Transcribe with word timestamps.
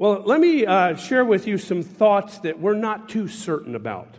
Well, 0.00 0.22
let 0.24 0.40
me 0.40 0.64
uh, 0.64 0.96
share 0.96 1.26
with 1.26 1.46
you 1.46 1.58
some 1.58 1.82
thoughts 1.82 2.38
that 2.38 2.58
we're 2.58 2.72
not 2.72 3.10
too 3.10 3.28
certain 3.28 3.74
about. 3.74 4.16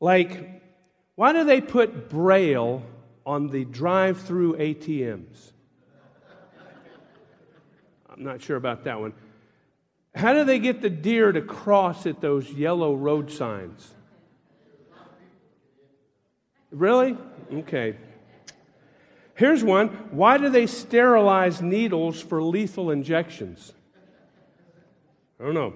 Like, 0.00 0.64
why 1.14 1.32
do 1.32 1.44
they 1.44 1.60
put 1.60 2.08
Braille 2.08 2.82
on 3.24 3.46
the 3.50 3.64
drive 3.64 4.20
through 4.20 4.56
ATMs? 4.56 5.52
I'm 8.10 8.24
not 8.24 8.42
sure 8.42 8.56
about 8.56 8.82
that 8.82 8.98
one. 8.98 9.12
How 10.12 10.32
do 10.32 10.42
they 10.42 10.58
get 10.58 10.82
the 10.82 10.90
deer 10.90 11.30
to 11.30 11.40
cross 11.40 12.04
at 12.04 12.20
those 12.20 12.50
yellow 12.50 12.96
road 12.96 13.30
signs? 13.30 13.94
Really? 16.72 17.16
Okay. 17.52 17.94
Here's 19.36 19.62
one. 19.62 19.86
Why 20.10 20.36
do 20.36 20.48
they 20.48 20.66
sterilize 20.66 21.62
needles 21.62 22.20
for 22.20 22.42
lethal 22.42 22.90
injections? 22.90 23.72
I 25.40 25.44
don't 25.44 25.54
know. 25.54 25.74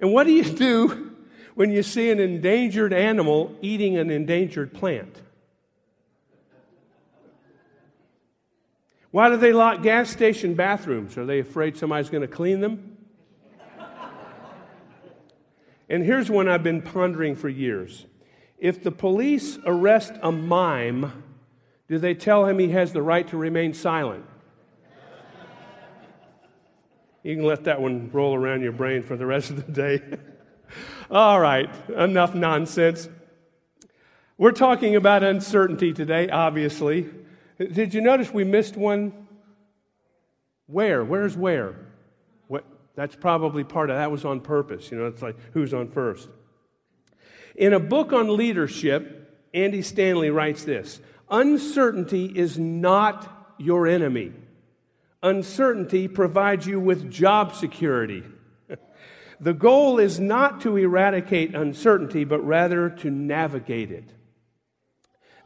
And 0.00 0.12
what 0.12 0.26
do 0.26 0.32
you 0.32 0.44
do 0.44 1.16
when 1.54 1.70
you 1.70 1.82
see 1.82 2.10
an 2.10 2.18
endangered 2.18 2.92
animal 2.92 3.54
eating 3.60 3.96
an 3.96 4.10
endangered 4.10 4.72
plant? 4.72 5.20
Why 9.10 9.28
do 9.28 9.36
they 9.36 9.52
lock 9.52 9.82
gas 9.82 10.10
station 10.10 10.54
bathrooms? 10.54 11.18
Are 11.18 11.26
they 11.26 11.38
afraid 11.38 11.76
somebody's 11.76 12.08
going 12.08 12.22
to 12.22 12.28
clean 12.28 12.60
them? 12.60 12.96
and 15.90 16.02
here's 16.02 16.30
one 16.30 16.48
I've 16.48 16.62
been 16.62 16.80
pondering 16.80 17.36
for 17.36 17.50
years. 17.50 18.06
If 18.56 18.82
the 18.82 18.90
police 18.90 19.58
arrest 19.66 20.14
a 20.22 20.32
mime, 20.32 21.24
do 21.88 21.98
they 21.98 22.14
tell 22.14 22.46
him 22.46 22.58
he 22.58 22.70
has 22.70 22.94
the 22.94 23.02
right 23.02 23.28
to 23.28 23.36
remain 23.36 23.74
silent? 23.74 24.24
You 27.22 27.36
can 27.36 27.44
let 27.44 27.64
that 27.64 27.80
one 27.80 28.10
roll 28.12 28.34
around 28.34 28.62
your 28.62 28.72
brain 28.72 29.02
for 29.02 29.16
the 29.16 29.26
rest 29.26 29.50
of 29.50 29.64
the 29.64 29.72
day. 29.72 30.02
All 31.10 31.38
right, 31.40 31.70
enough 31.88 32.34
nonsense. 32.34 33.08
We're 34.38 34.52
talking 34.52 34.96
about 34.96 35.22
uncertainty 35.22 35.92
today, 35.92 36.28
obviously. 36.28 37.08
Did 37.58 37.94
you 37.94 38.00
notice 38.00 38.32
we 38.32 38.44
missed 38.44 38.76
one? 38.76 39.28
Where? 40.66 41.04
Where's 41.04 41.36
where? 41.36 41.76
What? 42.48 42.64
That's 42.96 43.14
probably 43.14 43.62
part 43.62 43.90
of 43.90 43.96
that 43.96 44.10
was 44.10 44.24
on 44.24 44.40
purpose. 44.40 44.90
You 44.90 44.98
know, 44.98 45.06
it's 45.06 45.22
like 45.22 45.36
who's 45.52 45.72
on 45.72 45.88
first. 45.88 46.28
In 47.54 47.72
a 47.72 47.80
book 47.80 48.12
on 48.12 48.36
leadership, 48.36 49.48
Andy 49.54 49.82
Stanley 49.82 50.30
writes 50.30 50.64
this 50.64 51.00
Uncertainty 51.30 52.26
is 52.26 52.58
not 52.58 53.54
your 53.58 53.86
enemy. 53.86 54.32
Uncertainty 55.22 56.08
provides 56.08 56.66
you 56.66 56.80
with 56.80 57.10
job 57.10 57.54
security. 57.54 58.24
the 59.40 59.54
goal 59.54 59.98
is 59.98 60.18
not 60.18 60.60
to 60.62 60.76
eradicate 60.76 61.54
uncertainty, 61.54 62.24
but 62.24 62.44
rather 62.44 62.90
to 62.90 63.10
navigate 63.10 63.92
it. 63.92 64.12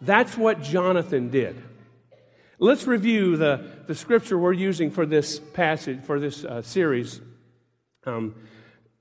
That's 0.01 0.37
what 0.37 0.63
Jonathan 0.63 1.31
did. 1.31 1.63
Let's 2.59 2.87
review 2.87 3.37
the, 3.37 3.69
the 3.87 3.95
scripture 3.95 4.39
we're 4.39 4.55
using 4.55 4.91
for 4.91 5.05
this 5.05 5.39
passage, 5.39 6.03
for 6.05 6.19
this 6.19 6.43
uh, 6.43 6.63
series. 6.63 7.21
Um, 8.05 8.35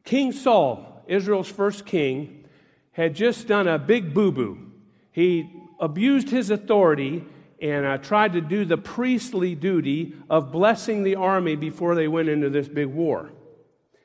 king 0.03 0.33
Saul, 0.33 1.03
Israel's 1.07 1.49
first 1.49 1.85
king, 1.85 2.45
had 2.91 3.15
just 3.15 3.47
done 3.47 3.67
a 3.67 3.79
big 3.79 4.13
boo 4.13 4.31
boo. 4.31 4.71
He 5.11 5.49
abused 5.79 6.29
his 6.29 6.49
authority 6.49 7.23
and 7.61 7.85
uh, 7.85 7.97
tried 7.97 8.33
to 8.33 8.41
do 8.41 8.65
the 8.65 8.77
priestly 8.77 9.55
duty 9.55 10.13
of 10.29 10.51
blessing 10.51 11.03
the 11.03 11.15
army 11.15 11.55
before 11.55 11.95
they 11.95 12.07
went 12.07 12.29
into 12.29 12.49
this 12.49 12.67
big 12.67 12.87
war. 12.87 13.31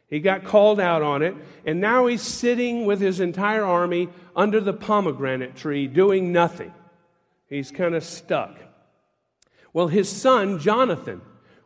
He 0.09 0.19
got 0.19 0.45
called 0.45 0.81
out 0.81 1.03
on 1.03 1.23
it, 1.23 1.37
and 1.65 1.81
now 1.81 2.06
he's 2.06 2.23
sitting 2.23 2.84
with 2.84 3.01
his 3.01 3.21
entire 3.21 3.65
army 3.65 4.09
under 4.34 4.61
the 4.61 4.73
pomegranate 4.73 5.55
tree 5.55 5.87
doing 5.87 6.33
nothing. 6.33 6.72
He's 7.49 7.71
kind 7.71 7.94
of 7.94 8.05
stuck. 8.05 8.56
Well, 9.72 9.87
his 9.87 10.09
son, 10.09 10.59
Jonathan, 10.59 11.21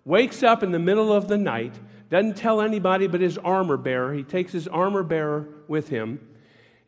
wakes 0.05 0.43
up 0.43 0.63
in 0.63 0.73
the 0.73 0.79
middle 0.79 1.11
of 1.11 1.29
the 1.29 1.39
night, 1.39 1.75
doesn't 2.11 2.37
tell 2.37 2.61
anybody 2.61 3.07
but 3.07 3.23
his 3.23 3.39
armor 3.39 3.79
bearer. 3.79 4.13
He 4.13 4.23
takes 4.23 4.53
his 4.53 4.69
armor 4.69 5.03
bearer 5.03 5.49
with 5.67 5.89
him, 5.89 6.21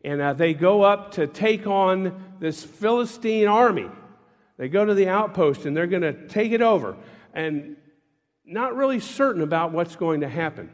and 0.03 0.21
uh, 0.21 0.33
they 0.33 0.53
go 0.53 0.83
up 0.83 1.13
to 1.13 1.25
take 1.25 1.65
on 1.65 2.35
this 2.39 2.63
Philistine 2.63 3.47
army. 3.47 3.89
They 4.57 4.69
go 4.69 4.83
to 4.83 4.93
the 4.93 5.07
outpost 5.07 5.65
and 5.65 5.77
they're 5.77 5.87
going 5.87 6.01
to 6.01 6.27
take 6.27 6.51
it 6.51 6.61
over, 6.61 6.97
and 7.33 7.77
not 8.45 8.75
really 8.75 8.99
certain 8.99 9.41
about 9.41 9.71
what's 9.71 9.95
going 9.95 10.21
to 10.21 10.29
happen. 10.29 10.71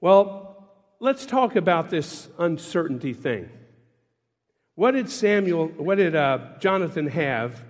Well, 0.00 0.70
let's 1.00 1.26
talk 1.26 1.56
about 1.56 1.90
this 1.90 2.28
uncertainty 2.38 3.12
thing. 3.12 3.50
What 4.74 4.92
did 4.92 5.08
Samuel, 5.08 5.68
what 5.68 5.98
did 5.98 6.16
uh, 6.16 6.38
Jonathan 6.60 7.06
have 7.08 7.62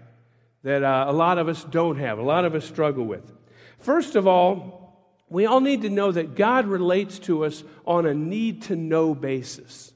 that 0.62 0.82
uh, 0.82 1.06
a 1.08 1.12
lot 1.12 1.38
of 1.38 1.48
us 1.48 1.64
don't 1.64 1.98
have, 1.98 2.18
a 2.18 2.22
lot 2.22 2.44
of 2.44 2.54
us 2.54 2.64
struggle 2.64 3.04
with? 3.04 3.32
First 3.78 4.14
of 4.14 4.26
all, 4.26 4.82
we 5.28 5.46
all 5.46 5.60
need 5.60 5.82
to 5.82 5.90
know 5.90 6.12
that 6.12 6.34
God 6.36 6.66
relates 6.66 7.18
to 7.20 7.44
us 7.44 7.64
on 7.86 8.06
a 8.06 8.14
need 8.14 8.62
to 8.62 8.76
know 8.76 9.14
basis. 9.14 9.92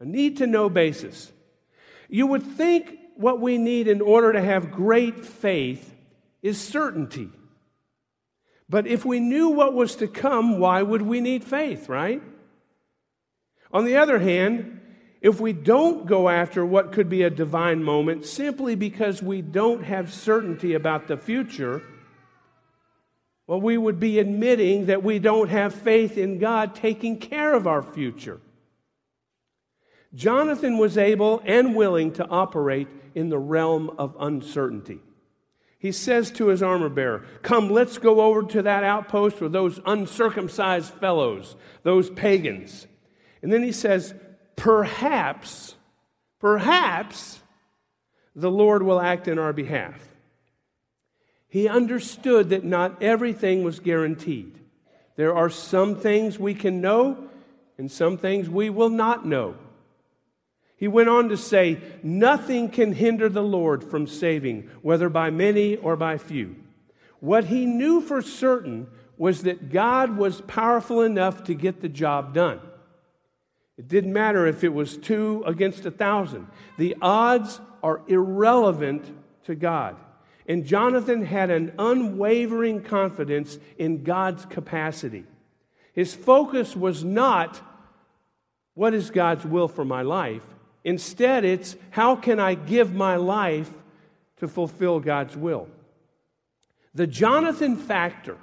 A 0.00 0.04
need 0.04 0.38
to 0.38 0.46
know 0.46 0.68
basis. 0.68 1.32
You 2.08 2.26
would 2.26 2.42
think 2.42 2.98
what 3.16 3.40
we 3.40 3.58
need 3.58 3.88
in 3.88 4.00
order 4.00 4.32
to 4.32 4.40
have 4.40 4.72
great 4.72 5.24
faith 5.24 5.94
is 6.42 6.60
certainty. 6.60 7.30
But 8.68 8.86
if 8.86 9.04
we 9.04 9.20
knew 9.20 9.50
what 9.50 9.74
was 9.74 9.96
to 9.96 10.08
come, 10.08 10.58
why 10.58 10.82
would 10.82 11.02
we 11.02 11.20
need 11.20 11.44
faith, 11.44 11.88
right? 11.88 12.22
On 13.72 13.84
the 13.84 13.96
other 13.96 14.18
hand, 14.18 14.80
if 15.20 15.40
we 15.40 15.52
don't 15.52 16.06
go 16.06 16.28
after 16.28 16.64
what 16.64 16.92
could 16.92 17.08
be 17.08 17.22
a 17.22 17.30
divine 17.30 17.82
moment 17.82 18.24
simply 18.26 18.74
because 18.74 19.22
we 19.22 19.42
don't 19.42 19.84
have 19.84 20.12
certainty 20.12 20.74
about 20.74 21.08
the 21.08 21.16
future, 21.16 21.82
well, 23.46 23.60
we 23.60 23.76
would 23.76 24.00
be 24.00 24.18
admitting 24.18 24.86
that 24.86 25.02
we 25.02 25.18
don't 25.18 25.50
have 25.50 25.74
faith 25.74 26.16
in 26.16 26.38
God 26.38 26.74
taking 26.74 27.18
care 27.18 27.54
of 27.54 27.66
our 27.66 27.82
future. 27.82 28.40
Jonathan 30.14 30.78
was 30.78 30.96
able 30.96 31.42
and 31.44 31.74
willing 31.74 32.12
to 32.12 32.26
operate 32.28 32.88
in 33.14 33.28
the 33.28 33.38
realm 33.38 33.90
of 33.98 34.16
uncertainty. 34.18 35.00
He 35.78 35.92
says 35.92 36.30
to 36.32 36.46
his 36.46 36.62
armor 36.62 36.88
bearer, 36.88 37.24
Come, 37.42 37.68
let's 37.68 37.98
go 37.98 38.22
over 38.22 38.42
to 38.42 38.62
that 38.62 38.84
outpost 38.84 39.40
with 39.40 39.52
those 39.52 39.80
uncircumcised 39.84 40.94
fellows, 40.94 41.56
those 41.82 42.08
pagans. 42.08 42.86
And 43.42 43.52
then 43.52 43.62
he 43.62 43.72
says, 43.72 44.14
Perhaps, 44.56 45.76
perhaps 46.40 47.40
the 48.34 48.50
Lord 48.50 48.82
will 48.82 49.00
act 49.00 49.28
in 49.28 49.38
our 49.38 49.52
behalf. 49.52 50.00
He 51.48 51.68
understood 51.68 52.48
that 52.48 52.64
not 52.64 53.02
everything 53.02 53.62
was 53.62 53.78
guaranteed. 53.78 54.58
There 55.16 55.36
are 55.36 55.50
some 55.50 55.96
things 55.96 56.38
we 56.38 56.54
can 56.54 56.80
know 56.80 57.28
and 57.78 57.90
some 57.90 58.16
things 58.16 58.48
we 58.48 58.70
will 58.70 58.90
not 58.90 59.26
know. 59.26 59.56
He 60.84 60.88
went 60.88 61.08
on 61.08 61.30
to 61.30 61.38
say, 61.38 61.78
Nothing 62.02 62.68
can 62.68 62.92
hinder 62.92 63.30
the 63.30 63.42
Lord 63.42 63.82
from 63.82 64.06
saving, 64.06 64.68
whether 64.82 65.08
by 65.08 65.30
many 65.30 65.76
or 65.76 65.96
by 65.96 66.18
few. 66.18 66.56
What 67.20 67.44
he 67.44 67.64
knew 67.64 68.02
for 68.02 68.20
certain 68.20 68.88
was 69.16 69.44
that 69.44 69.72
God 69.72 70.18
was 70.18 70.42
powerful 70.42 71.00
enough 71.00 71.44
to 71.44 71.54
get 71.54 71.80
the 71.80 71.88
job 71.88 72.34
done. 72.34 72.60
It 73.78 73.88
didn't 73.88 74.12
matter 74.12 74.46
if 74.46 74.62
it 74.62 74.74
was 74.74 74.98
two 74.98 75.42
against 75.46 75.86
a 75.86 75.90
thousand, 75.90 76.48
the 76.76 76.96
odds 77.00 77.62
are 77.82 78.02
irrelevant 78.06 79.10
to 79.46 79.54
God. 79.54 79.96
And 80.46 80.66
Jonathan 80.66 81.24
had 81.24 81.48
an 81.48 81.72
unwavering 81.78 82.82
confidence 82.82 83.56
in 83.78 84.04
God's 84.04 84.44
capacity. 84.44 85.24
His 85.94 86.14
focus 86.14 86.76
was 86.76 87.02
not, 87.02 87.58
What 88.74 88.92
is 88.92 89.08
God's 89.10 89.46
will 89.46 89.68
for 89.68 89.86
my 89.86 90.02
life? 90.02 90.42
Instead, 90.84 91.44
it's 91.44 91.76
how 91.90 92.14
can 92.14 92.38
I 92.38 92.54
give 92.54 92.94
my 92.94 93.16
life 93.16 93.70
to 94.36 94.46
fulfill 94.46 95.00
God's 95.00 95.36
will? 95.36 95.68
The 96.94 97.06
Jonathan 97.06 97.76
factor 97.76 98.36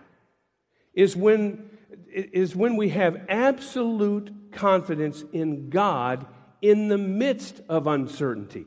is 0.93 1.15
when, 1.15 1.69
is 2.11 2.55
when 2.55 2.75
we 2.75 2.89
have 2.89 3.25
absolute 3.29 4.51
confidence 4.51 5.23
in 5.31 5.69
God 5.69 6.25
in 6.61 6.89
the 6.89 6.97
midst 6.97 7.61
of 7.69 7.87
uncertainty. 7.87 8.65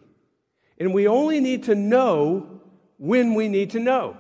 And 0.79 0.95
we 0.95 1.07
only 1.07 1.41
need 1.41 1.65
to 1.65 1.75
know 1.75 2.61
when 2.99 3.35
we 3.35 3.49
need 3.49 3.71
to 3.71 3.81
know. 3.81 4.17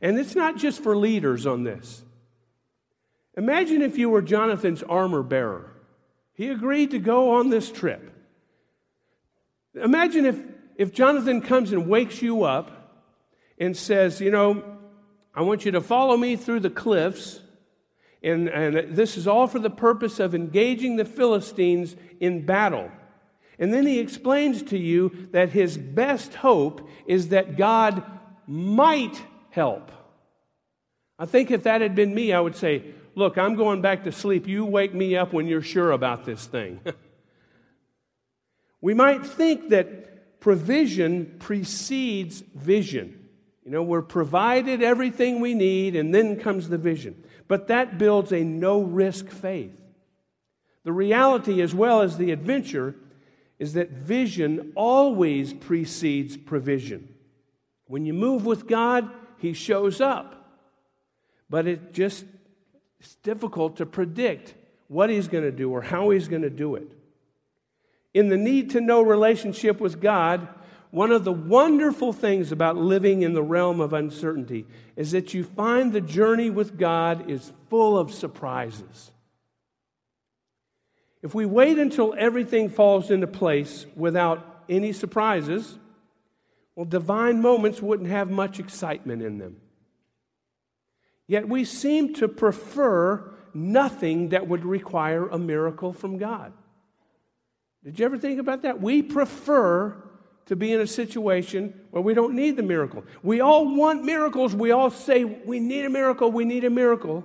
And 0.00 0.18
it's 0.18 0.34
not 0.34 0.56
just 0.56 0.82
for 0.82 0.96
leaders 0.96 1.46
on 1.46 1.62
this. 1.64 2.02
Imagine 3.36 3.82
if 3.82 3.98
you 3.98 4.10
were 4.10 4.22
Jonathan's 4.22 4.82
armor 4.82 5.22
bearer. 5.22 5.71
He 6.34 6.48
agreed 6.48 6.92
to 6.92 6.98
go 6.98 7.36
on 7.36 7.50
this 7.50 7.70
trip. 7.70 8.10
Imagine 9.74 10.26
if, 10.26 10.40
if 10.76 10.92
Jonathan 10.92 11.40
comes 11.40 11.72
and 11.72 11.88
wakes 11.88 12.22
you 12.22 12.44
up 12.44 13.02
and 13.58 13.76
says, 13.76 14.20
You 14.20 14.30
know, 14.30 14.78
I 15.34 15.42
want 15.42 15.64
you 15.64 15.72
to 15.72 15.80
follow 15.80 16.16
me 16.16 16.36
through 16.36 16.60
the 16.60 16.70
cliffs. 16.70 17.40
And, 18.22 18.48
and 18.48 18.94
this 18.94 19.16
is 19.16 19.26
all 19.26 19.46
for 19.46 19.58
the 19.58 19.70
purpose 19.70 20.20
of 20.20 20.34
engaging 20.34 20.96
the 20.96 21.04
Philistines 21.04 21.96
in 22.20 22.46
battle. 22.46 22.90
And 23.58 23.72
then 23.72 23.86
he 23.86 23.98
explains 23.98 24.62
to 24.64 24.78
you 24.78 25.28
that 25.32 25.50
his 25.50 25.76
best 25.76 26.34
hope 26.34 26.88
is 27.06 27.28
that 27.28 27.56
God 27.56 28.02
might 28.46 29.20
help. 29.50 29.90
I 31.18 31.26
think 31.26 31.50
if 31.50 31.64
that 31.64 31.80
had 31.80 31.94
been 31.94 32.14
me, 32.14 32.32
I 32.32 32.40
would 32.40 32.56
say, 32.56 32.94
Look, 33.14 33.36
I'm 33.36 33.56
going 33.56 33.82
back 33.82 34.04
to 34.04 34.12
sleep. 34.12 34.48
You 34.48 34.64
wake 34.64 34.94
me 34.94 35.16
up 35.16 35.32
when 35.32 35.46
you're 35.46 35.62
sure 35.62 35.92
about 35.92 36.24
this 36.24 36.46
thing. 36.46 36.80
we 38.80 38.94
might 38.94 39.26
think 39.26 39.68
that 39.68 40.40
provision 40.40 41.36
precedes 41.38 42.42
vision. 42.54 43.28
You 43.64 43.70
know, 43.70 43.82
we're 43.82 44.02
provided 44.02 44.82
everything 44.82 45.40
we 45.40 45.54
need, 45.54 45.94
and 45.94 46.14
then 46.14 46.40
comes 46.40 46.68
the 46.68 46.78
vision. 46.78 47.22
But 47.48 47.68
that 47.68 47.98
builds 47.98 48.32
a 48.32 48.42
no 48.42 48.82
risk 48.82 49.28
faith. 49.28 49.78
The 50.84 50.92
reality, 50.92 51.60
as 51.60 51.74
well 51.74 52.02
as 52.02 52.16
the 52.16 52.32
adventure, 52.32 52.96
is 53.58 53.74
that 53.74 53.90
vision 53.90 54.72
always 54.74 55.52
precedes 55.52 56.36
provision. 56.36 57.14
When 57.86 58.04
you 58.04 58.14
move 58.14 58.44
with 58.46 58.66
God, 58.66 59.10
He 59.38 59.52
shows 59.52 60.00
up. 60.00 60.58
But 61.48 61.68
it 61.68 61.92
just 61.92 62.24
it's 63.02 63.16
difficult 63.16 63.78
to 63.78 63.86
predict 63.86 64.54
what 64.86 65.10
He's 65.10 65.26
going 65.26 65.42
to 65.42 65.50
do 65.50 65.70
or 65.72 65.82
how 65.82 66.10
He's 66.10 66.28
going 66.28 66.42
to 66.42 66.50
do 66.50 66.76
it. 66.76 66.88
In 68.14 68.28
the 68.28 68.36
need 68.36 68.70
to 68.70 68.80
know 68.80 69.02
relationship 69.02 69.80
with 69.80 70.00
God, 70.00 70.46
one 70.92 71.10
of 71.10 71.24
the 71.24 71.32
wonderful 71.32 72.12
things 72.12 72.52
about 72.52 72.76
living 72.76 73.22
in 73.22 73.32
the 73.32 73.42
realm 73.42 73.80
of 73.80 73.92
uncertainty 73.92 74.66
is 74.94 75.10
that 75.10 75.34
you 75.34 75.42
find 75.42 75.92
the 75.92 76.00
journey 76.00 76.48
with 76.48 76.78
God 76.78 77.28
is 77.28 77.52
full 77.68 77.98
of 77.98 78.12
surprises. 78.12 79.10
If 81.22 81.34
we 81.34 81.44
wait 81.44 81.78
until 81.78 82.14
everything 82.16 82.68
falls 82.68 83.10
into 83.10 83.26
place 83.26 83.84
without 83.96 84.64
any 84.68 84.92
surprises, 84.92 85.76
well, 86.76 86.86
divine 86.86 87.40
moments 87.40 87.82
wouldn't 87.82 88.10
have 88.10 88.30
much 88.30 88.60
excitement 88.60 89.22
in 89.22 89.38
them. 89.38 89.56
Yet 91.26 91.48
we 91.48 91.64
seem 91.64 92.14
to 92.14 92.28
prefer 92.28 93.32
nothing 93.54 94.30
that 94.30 94.48
would 94.48 94.64
require 94.64 95.28
a 95.28 95.38
miracle 95.38 95.92
from 95.92 96.18
God. 96.18 96.52
Did 97.84 97.98
you 97.98 98.04
ever 98.04 98.18
think 98.18 98.40
about 98.40 98.62
that? 98.62 98.80
We 98.80 99.02
prefer 99.02 99.96
to 100.46 100.56
be 100.56 100.72
in 100.72 100.80
a 100.80 100.86
situation 100.86 101.80
where 101.90 102.02
we 102.02 102.14
don't 102.14 102.34
need 102.34 102.56
the 102.56 102.62
miracle. 102.62 103.04
We 103.22 103.40
all 103.40 103.74
want 103.74 104.04
miracles. 104.04 104.54
We 104.54 104.70
all 104.70 104.90
say, 104.90 105.24
we 105.24 105.60
need 105.60 105.84
a 105.84 105.90
miracle, 105.90 106.30
we 106.30 106.44
need 106.44 106.64
a 106.64 106.70
miracle. 106.70 107.24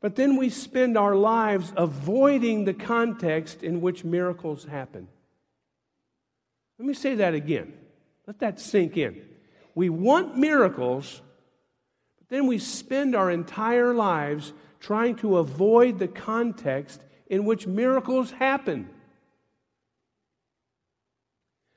But 0.00 0.16
then 0.16 0.36
we 0.36 0.48
spend 0.48 0.96
our 0.96 1.14
lives 1.14 1.72
avoiding 1.76 2.64
the 2.64 2.72
context 2.72 3.62
in 3.62 3.80
which 3.80 4.04
miracles 4.04 4.64
happen. 4.64 5.08
Let 6.78 6.86
me 6.86 6.94
say 6.94 7.16
that 7.16 7.34
again. 7.34 7.74
Let 8.26 8.38
that 8.38 8.58
sink 8.58 8.96
in. 8.96 9.22
We 9.74 9.90
want 9.90 10.38
miracles, 10.38 11.20
then 12.30 12.46
we 12.46 12.58
spend 12.58 13.14
our 13.14 13.30
entire 13.30 13.92
lives 13.92 14.52
trying 14.78 15.16
to 15.16 15.36
avoid 15.36 15.98
the 15.98 16.08
context 16.08 17.02
in 17.26 17.44
which 17.44 17.66
miracles 17.66 18.30
happen. 18.30 18.88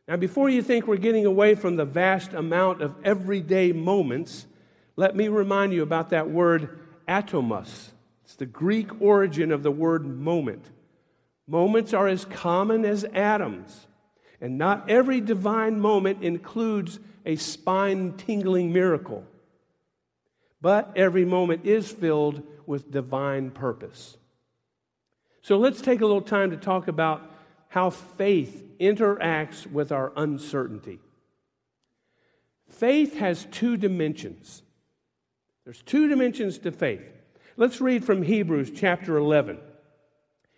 Now, 0.08 0.16
before 0.18 0.50
you 0.50 0.62
think 0.62 0.86
we're 0.86 0.98
getting 0.98 1.26
away 1.26 1.56
from 1.56 1.76
the 1.76 1.86
vast 1.86 2.34
amount 2.34 2.82
of 2.82 2.96
everyday 3.04 3.72
moments, 3.72 4.46
let 4.96 5.16
me 5.16 5.28
remind 5.28 5.74
you 5.74 5.82
about 5.82 6.12
that 6.12 6.30
word 6.30 6.80
atomos. 7.08 7.90
It's 8.24 8.36
the 8.36 8.46
Greek 8.46 9.02
origin 9.02 9.52
of 9.52 9.64
the 9.64 9.72
word 9.72 10.06
moment. 10.06 10.70
Moments 11.48 11.94
are 11.94 12.08
as 12.08 12.26
common 12.26 12.86
as 12.86 13.04
atoms, 13.06 13.88
and 14.40 14.58
not 14.58 14.90
every 14.90 15.20
divine 15.20 15.80
moment 15.80 16.24
includes 16.24 17.00
a 17.26 17.36
spine 17.38 18.14
tingling 18.18 18.72
miracle. 18.72 19.26
But 20.64 20.94
every 20.96 21.26
moment 21.26 21.66
is 21.66 21.92
filled 21.92 22.42
with 22.66 22.90
divine 22.90 23.52
purpose. 23.52 24.16
So 25.42 25.58
let's 25.58 25.82
take 25.82 26.00
a 26.00 26.06
little 26.06 26.22
time 26.22 26.52
to 26.52 26.58
talk 26.58 26.88
about 26.88 27.30
how 27.68 27.90
faith 27.90 28.64
interacts 28.80 29.70
with 29.70 29.92
our 29.92 30.14
uncertainty. 30.16 31.00
Faith 32.70 33.18
has 33.18 33.46
two 33.52 33.76
dimensions. 33.76 34.64
There's 35.66 35.82
two 35.82 36.08
dimensions 36.08 36.60
to 36.60 36.72
faith. 36.72 37.04
Let's 37.58 37.82
read 37.82 38.06
from 38.06 38.22
Hebrews 38.22 38.72
chapter 38.74 39.18
11. 39.18 39.60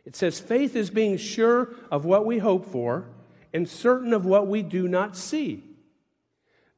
It 0.05 0.15
says, 0.15 0.39
Faith 0.39 0.75
is 0.75 0.91
being 0.91 1.17
sure 1.17 1.69
of 1.89 2.05
what 2.05 2.27
we 2.27 2.37
hope 2.37 2.71
for 2.71 3.07
and 3.55 3.67
certain 3.67 4.13
of 4.13 4.23
what 4.23 4.45
we 4.45 4.61
do 4.61 4.87
not 4.87 5.17
see. 5.17 5.63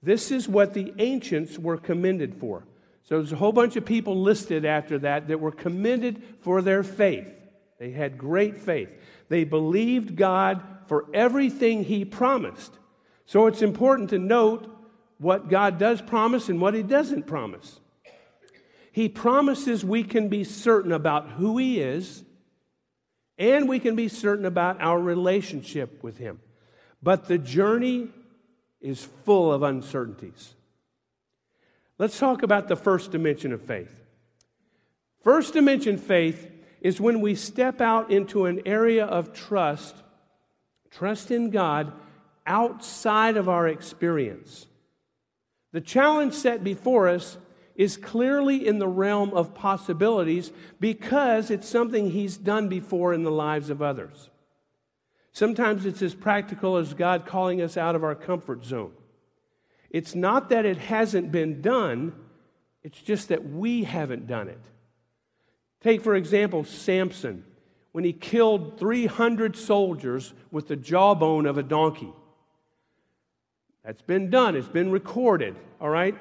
This 0.02 0.32
is 0.32 0.48
what 0.48 0.74
the 0.74 0.94
ancients 0.98 1.60
were 1.60 1.76
commended 1.76 2.36
for. 2.36 2.64
So 3.08 3.16
there's 3.16 3.32
a 3.32 3.38
whole 3.38 3.54
bunch 3.54 3.78
of 3.78 3.86
people 3.86 4.22
listed 4.22 4.66
after 4.66 5.00
that 5.00 5.30
that 5.30 5.40
were 5.40 5.52
commended 5.52 6.22
for 6.42 6.62
their 6.62 6.84
faith. 6.84 7.28
They 7.80 7.92
had 7.92 8.18
great 8.18 8.60
faith. 8.60 8.90
They 9.30 9.46
believed 9.46 10.18
God 10.18 10.62
for 10.88 11.06
everything 11.14 11.86
He 11.86 12.04
promised. 12.04 12.74
So 13.26 13.48
it's 13.48 13.62
important 13.62 14.10
to 14.10 14.20
note 14.20 14.70
what 15.20 15.48
God 15.48 15.80
does 15.80 16.02
promise 16.02 16.50
and 16.50 16.60
what 16.60 16.74
He 16.74 16.84
doesn't 16.84 17.28
promise. 17.28 17.80
He 18.92 19.08
promises 19.08 19.86
we 19.86 20.04
can 20.04 20.28
be 20.28 20.44
certain 20.44 20.92
about 20.92 21.30
who 21.30 21.58
He 21.58 21.80
is, 21.80 22.26
and 23.38 23.70
we 23.70 23.80
can 23.80 23.96
be 23.96 24.10
certain 24.10 24.46
about 24.46 24.82
our 24.82 25.00
relationship 25.00 26.04
with 26.04 26.18
Him. 26.18 26.42
But 27.02 27.30
the 27.30 27.38
journey 27.38 28.10
is 28.82 29.08
full 29.24 29.54
of 29.54 29.64
uncertainties. 29.64 30.56
Let's 32.00 32.20
talk 32.20 32.44
about 32.44 32.68
the 32.68 32.76
first 32.76 33.12
dimension 33.12 33.52
of 33.52 33.62
faith. 33.62 33.92
First 35.24 35.54
dimension 35.54 35.98
faith 35.98 36.50
is 36.82 37.02
when 37.02 37.22
we 37.22 37.36
step 37.36 37.82
out 37.82 38.12
into 38.12 38.46
an 38.46 38.62
area 38.66 39.06
of 39.06 39.34
trust, 39.34 39.96
trust 40.92 41.32
in 41.32 41.50
God 41.50 41.92
outside 42.46 43.36
of 43.36 43.50
our 43.50 43.68
experience. 43.68 44.68
The 45.74 45.82
challenge 45.82 46.34
set 46.34 46.64
before 46.64 47.08
us 47.08 47.38
is 47.76 47.98
clearly 47.98 48.66
in 48.66 48.80
the 48.80 48.88
realm 48.88 49.34
of 49.34 49.54
possibilities 49.54 50.52
because 50.80 51.52
it's 51.52 51.68
something 51.68 52.10
he's 52.10 52.38
done 52.38 52.70
before 52.70 53.14
in 53.14 53.24
the 53.24 53.32
lives 53.32 53.70
of 53.70 53.82
others. 53.82 54.30
Sometimes 55.32 55.86
it's 55.86 56.02
as 56.02 56.16
practical 56.16 56.78
as 56.78 56.96
God 56.96 57.26
calling 57.28 57.62
us 57.62 57.78
out 57.78 57.96
of 57.96 58.04
our 58.04 58.16
comfort 58.16 58.66
zone. 58.66 58.94
It's 59.90 60.16
not 60.16 60.50
that 60.50 60.66
it 60.66 60.78
hasn't 60.78 61.32
been 61.32 61.62
done, 61.62 62.14
it's 62.84 63.02
just 63.02 63.30
that 63.30 63.50
we 63.50 63.84
haven't 63.84 64.28
done 64.28 64.48
it. 64.50 64.62
Take, 65.82 66.02
for 66.02 66.16
example, 66.16 66.64
Samson, 66.64 67.44
when 67.92 68.04
he 68.04 68.14
killed 68.14 68.80
300 68.80 69.56
soldiers 69.56 70.34
with 70.52 70.68
the 70.68 70.76
jawbone 70.76 71.46
of 71.46 71.58
a 71.58 71.64
donkey. 71.64 72.14
That's 73.84 74.02
been 74.02 74.30
done, 74.30 74.56
it's 74.56 74.68
been 74.68 74.92
recorded, 74.92 75.56
all 75.80 75.90
right? 75.90 76.16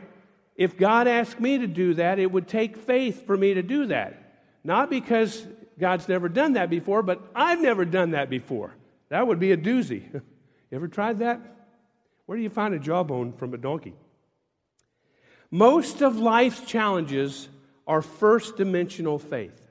If 0.55 0.77
God 0.77 1.07
asked 1.07 1.41
me 1.41 1.59
to 1.59 1.67
do 1.67 1.95
that, 1.95 2.19
it 2.19 2.31
would 2.31 2.49
take 2.49 2.77
faith 2.77 3.27
for 3.27 3.37
me 3.37 3.55
to 3.55 3.63
do 3.63 3.87
that. 3.87 4.41
Not 4.65 4.89
because 4.89 5.47
God's 5.79 6.09
never 6.09 6.29
done 6.29 6.55
that 6.55 6.71
before, 6.71 7.03
but 7.03 7.21
I've 7.35 7.61
never 7.61 7.85
done 7.85 8.13
that 8.13 8.31
before. 8.31 8.75
That 9.09 9.27
would 9.27 9.39
be 9.39 9.53
a 9.53 9.57
doozy. 9.57 10.13
you 10.13 10.23
ever 10.73 10.89
tried 10.89 11.19
that? 11.19 11.41
Where 12.27 12.37
do 12.37 12.43
you 12.43 12.51
find 12.51 12.75
a 12.75 12.79
jawbone 12.79 13.33
from 13.33 13.55
a 13.55 13.59
donkey? 13.59 13.95
Most 15.51 16.03
of 16.03 16.19
life's 16.19 16.61
challenges 16.63 17.49
are 17.87 18.03
first 18.03 18.57
dimensional 18.57 19.19
faith. 19.19 19.63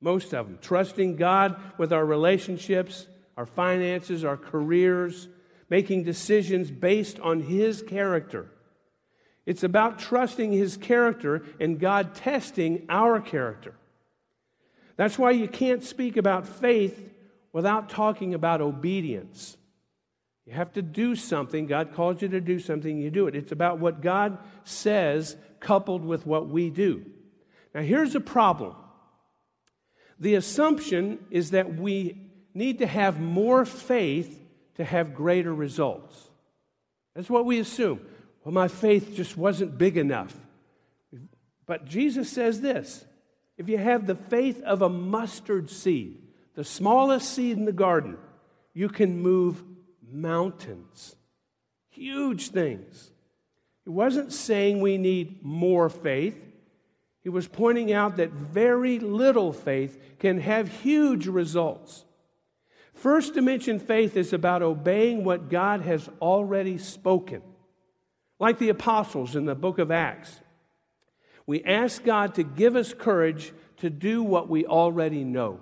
Most 0.00 0.32
of 0.32 0.46
them. 0.46 0.58
Trusting 0.62 1.16
God 1.16 1.60
with 1.76 1.92
our 1.92 2.04
relationships, 2.04 3.06
our 3.36 3.44
finances, 3.44 4.24
our 4.24 4.36
careers, 4.36 5.28
making 5.68 6.04
decisions 6.04 6.70
based 6.70 7.20
on 7.20 7.40
His 7.40 7.82
character. 7.82 8.50
It's 9.44 9.62
about 9.62 9.98
trusting 9.98 10.52
His 10.52 10.78
character 10.78 11.44
and 11.60 11.78
God 11.78 12.14
testing 12.14 12.86
our 12.88 13.20
character. 13.20 13.74
That's 14.96 15.18
why 15.18 15.32
you 15.32 15.48
can't 15.48 15.82
speak 15.82 16.16
about 16.16 16.48
faith 16.48 17.12
without 17.52 17.90
talking 17.90 18.32
about 18.32 18.62
obedience. 18.62 19.57
You 20.48 20.54
have 20.54 20.72
to 20.72 20.82
do 20.82 21.14
something. 21.14 21.66
God 21.66 21.92
calls 21.92 22.22
you 22.22 22.28
to 22.28 22.40
do 22.40 22.58
something, 22.58 22.96
you 22.96 23.10
do 23.10 23.26
it. 23.26 23.36
It's 23.36 23.52
about 23.52 23.80
what 23.80 24.00
God 24.00 24.38
says 24.64 25.36
coupled 25.60 26.02
with 26.06 26.24
what 26.24 26.48
we 26.48 26.70
do. 26.70 27.04
Now, 27.74 27.82
here's 27.82 28.14
a 28.14 28.20
problem 28.20 28.74
the 30.18 30.36
assumption 30.36 31.18
is 31.30 31.50
that 31.50 31.76
we 31.76 32.30
need 32.54 32.78
to 32.78 32.86
have 32.86 33.20
more 33.20 33.66
faith 33.66 34.42
to 34.76 34.84
have 34.84 35.14
greater 35.14 35.54
results. 35.54 36.30
That's 37.14 37.28
what 37.28 37.44
we 37.44 37.58
assume. 37.58 38.00
Well, 38.42 38.54
my 38.54 38.68
faith 38.68 39.14
just 39.14 39.36
wasn't 39.36 39.76
big 39.76 39.98
enough. 39.98 40.34
But 41.66 41.84
Jesus 41.84 42.30
says 42.30 42.62
this 42.62 43.04
if 43.58 43.68
you 43.68 43.76
have 43.76 44.06
the 44.06 44.14
faith 44.14 44.62
of 44.62 44.80
a 44.80 44.88
mustard 44.88 45.68
seed, 45.68 46.22
the 46.54 46.64
smallest 46.64 47.34
seed 47.34 47.58
in 47.58 47.66
the 47.66 47.72
garden, 47.72 48.16
you 48.72 48.88
can 48.88 49.20
move 49.20 49.62
mountains, 50.10 51.16
huge 51.88 52.50
things. 52.50 53.10
He 53.84 53.90
wasn't 53.90 54.32
saying 54.32 54.80
we 54.80 54.98
need 54.98 55.42
more 55.42 55.88
faith. 55.88 56.36
He 57.22 57.28
was 57.28 57.48
pointing 57.48 57.92
out 57.92 58.16
that 58.16 58.30
very 58.30 58.98
little 58.98 59.52
faith 59.52 59.98
can 60.18 60.40
have 60.40 60.68
huge 60.68 61.26
results. 61.26 62.04
First 62.94 63.34
dimension 63.34 63.78
faith 63.78 64.16
is 64.16 64.32
about 64.32 64.62
obeying 64.62 65.24
what 65.24 65.48
God 65.48 65.82
has 65.82 66.08
already 66.20 66.78
spoken. 66.78 67.42
Like 68.40 68.58
the 68.58 68.68
apostles 68.70 69.36
in 69.36 69.44
the 69.44 69.54
book 69.54 69.78
of 69.78 69.90
Acts, 69.90 70.40
we 71.46 71.62
ask 71.64 72.04
God 72.04 72.34
to 72.34 72.42
give 72.42 72.76
us 72.76 72.92
courage 72.92 73.52
to 73.78 73.88
do 73.88 74.22
what 74.22 74.48
we 74.48 74.66
already 74.66 75.24
know. 75.24 75.60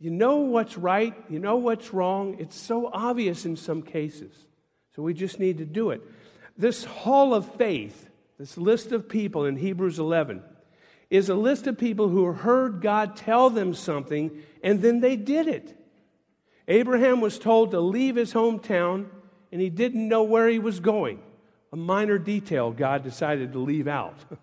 You 0.00 0.10
know 0.10 0.36
what's 0.36 0.78
right, 0.78 1.14
you 1.28 1.38
know 1.38 1.56
what's 1.56 1.92
wrong. 1.92 2.36
It's 2.38 2.58
so 2.58 2.88
obvious 2.92 3.44
in 3.44 3.56
some 3.56 3.82
cases. 3.82 4.32
So 4.94 5.02
we 5.02 5.12
just 5.12 5.40
need 5.40 5.58
to 5.58 5.64
do 5.64 5.90
it. 5.90 6.02
This 6.56 6.84
hall 6.84 7.34
of 7.34 7.54
faith, 7.54 8.08
this 8.38 8.56
list 8.56 8.92
of 8.92 9.08
people 9.08 9.44
in 9.44 9.56
Hebrews 9.56 9.98
11, 9.98 10.42
is 11.10 11.28
a 11.28 11.34
list 11.34 11.66
of 11.66 11.78
people 11.78 12.08
who 12.08 12.26
heard 12.26 12.80
God 12.80 13.16
tell 13.16 13.50
them 13.50 13.74
something 13.74 14.42
and 14.62 14.82
then 14.82 15.00
they 15.00 15.16
did 15.16 15.48
it. 15.48 15.74
Abraham 16.68 17.20
was 17.20 17.38
told 17.38 17.70
to 17.70 17.80
leave 17.80 18.16
his 18.16 18.34
hometown 18.34 19.06
and 19.50 19.60
he 19.60 19.70
didn't 19.70 20.06
know 20.06 20.22
where 20.22 20.48
he 20.48 20.58
was 20.58 20.80
going. 20.80 21.22
A 21.72 21.76
minor 21.76 22.18
detail 22.18 22.70
God 22.70 23.02
decided 23.02 23.52
to 23.52 23.58
leave 23.58 23.88
out. 23.88 24.16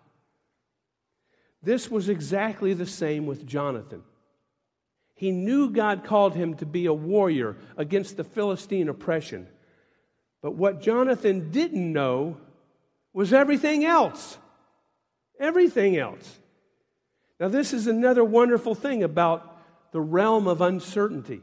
this 1.63 1.89
was 1.89 2.09
exactly 2.09 2.73
the 2.73 2.85
same 2.85 3.25
with 3.25 3.45
Jonathan. 3.45 4.03
He 5.15 5.31
knew 5.31 5.69
God 5.69 6.03
called 6.03 6.35
him 6.35 6.55
to 6.55 6.65
be 6.65 6.85
a 6.85 6.93
warrior 6.93 7.55
against 7.77 8.17
the 8.17 8.23
Philistine 8.23 8.89
oppression. 8.89 9.47
But 10.41 10.55
what 10.55 10.81
Jonathan 10.81 11.51
didn't 11.51 11.91
know 11.91 12.37
was 13.13 13.31
everything 13.31 13.85
else. 13.85 14.37
Everything 15.39 15.97
else. 15.97 16.39
Now, 17.39 17.47
this 17.47 17.73
is 17.73 17.87
another 17.87 18.23
wonderful 18.23 18.75
thing 18.75 19.03
about 19.03 19.57
the 19.91 20.01
realm 20.01 20.47
of 20.47 20.61
uncertainty. 20.61 21.41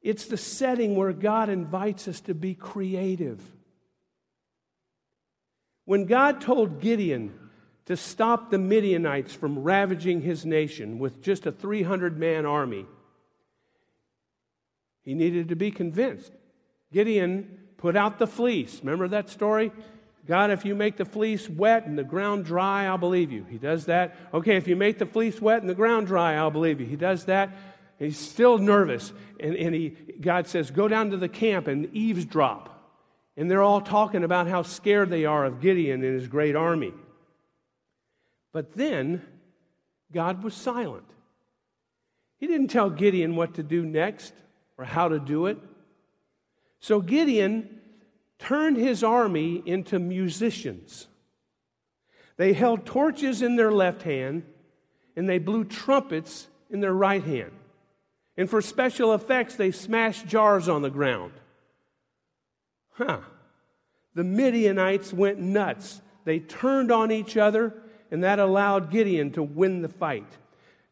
It's 0.00 0.26
the 0.26 0.36
setting 0.36 0.94
where 0.94 1.12
God 1.12 1.48
invites 1.48 2.06
us 2.06 2.20
to 2.22 2.34
be 2.34 2.54
creative. 2.54 3.42
When 5.84 6.06
God 6.06 6.40
told 6.40 6.80
Gideon 6.80 7.45
to 7.86 7.96
stop 7.96 8.50
the 8.50 8.58
Midianites 8.58 9.32
from 9.32 9.62
ravaging 9.62 10.20
his 10.20 10.44
nation 10.44 10.98
with 10.98 11.22
just 11.22 11.46
a 11.46 11.52
300 11.52 12.18
man 12.18 12.44
army. 12.44 12.86
He 15.02 15.14
needed 15.14 15.48
to 15.48 15.56
be 15.56 15.70
convinced. 15.70 16.32
Gideon 16.92 17.58
put 17.76 17.96
out 17.96 18.18
the 18.18 18.26
fleece. 18.26 18.80
Remember 18.82 19.08
that 19.08 19.28
story? 19.30 19.70
God, 20.26 20.50
if 20.50 20.64
you 20.64 20.74
make 20.74 20.96
the 20.96 21.04
fleece 21.04 21.48
wet 21.48 21.86
and 21.86 21.96
the 21.96 22.02
ground 22.02 22.44
dry, 22.44 22.86
I'll 22.86 22.98
believe 22.98 23.30
you. 23.30 23.44
He 23.48 23.58
does 23.58 23.86
that. 23.86 24.16
Okay, 24.34 24.56
if 24.56 24.66
you 24.66 24.74
make 24.74 24.98
the 24.98 25.06
fleece 25.06 25.40
wet 25.40 25.60
and 25.60 25.70
the 25.70 25.74
ground 25.74 26.08
dry, 26.08 26.34
I'll 26.34 26.50
believe 26.50 26.80
you. 26.80 26.86
He 26.86 26.96
does 26.96 27.26
that. 27.26 27.56
He's 28.00 28.18
still 28.18 28.58
nervous. 28.58 29.12
And, 29.38 29.54
and 29.54 29.72
he, 29.72 29.90
God 30.20 30.48
says, 30.48 30.72
Go 30.72 30.88
down 30.88 31.10
to 31.10 31.16
the 31.16 31.28
camp 31.28 31.68
and 31.68 31.94
eavesdrop. 31.94 32.72
And 33.36 33.48
they're 33.48 33.62
all 33.62 33.80
talking 33.80 34.24
about 34.24 34.48
how 34.48 34.62
scared 34.62 35.10
they 35.10 35.24
are 35.24 35.44
of 35.44 35.60
Gideon 35.60 36.02
and 36.02 36.14
his 36.18 36.26
great 36.26 36.56
army. 36.56 36.92
But 38.56 38.72
then 38.72 39.20
God 40.10 40.42
was 40.42 40.54
silent. 40.54 41.04
He 42.38 42.46
didn't 42.46 42.68
tell 42.68 42.88
Gideon 42.88 43.36
what 43.36 43.52
to 43.56 43.62
do 43.62 43.84
next 43.84 44.32
or 44.78 44.86
how 44.86 45.08
to 45.08 45.18
do 45.18 45.44
it. 45.44 45.58
So 46.80 47.02
Gideon 47.02 47.82
turned 48.38 48.78
his 48.78 49.04
army 49.04 49.62
into 49.66 49.98
musicians. 49.98 51.06
They 52.38 52.54
held 52.54 52.86
torches 52.86 53.42
in 53.42 53.56
their 53.56 53.70
left 53.70 54.04
hand 54.04 54.44
and 55.16 55.28
they 55.28 55.36
blew 55.36 55.66
trumpets 55.66 56.46
in 56.70 56.80
their 56.80 56.94
right 56.94 57.22
hand. 57.22 57.52
And 58.38 58.48
for 58.48 58.62
special 58.62 59.12
effects, 59.12 59.56
they 59.56 59.70
smashed 59.70 60.28
jars 60.28 60.66
on 60.66 60.80
the 60.80 60.88
ground. 60.88 61.32
Huh. 62.92 63.20
The 64.14 64.24
Midianites 64.24 65.12
went 65.12 65.40
nuts. 65.40 66.00
They 66.24 66.38
turned 66.38 66.90
on 66.90 67.12
each 67.12 67.36
other 67.36 67.82
and 68.10 68.24
that 68.24 68.38
allowed 68.38 68.90
Gideon 68.90 69.32
to 69.32 69.42
win 69.42 69.82
the 69.82 69.88
fight. 69.88 70.26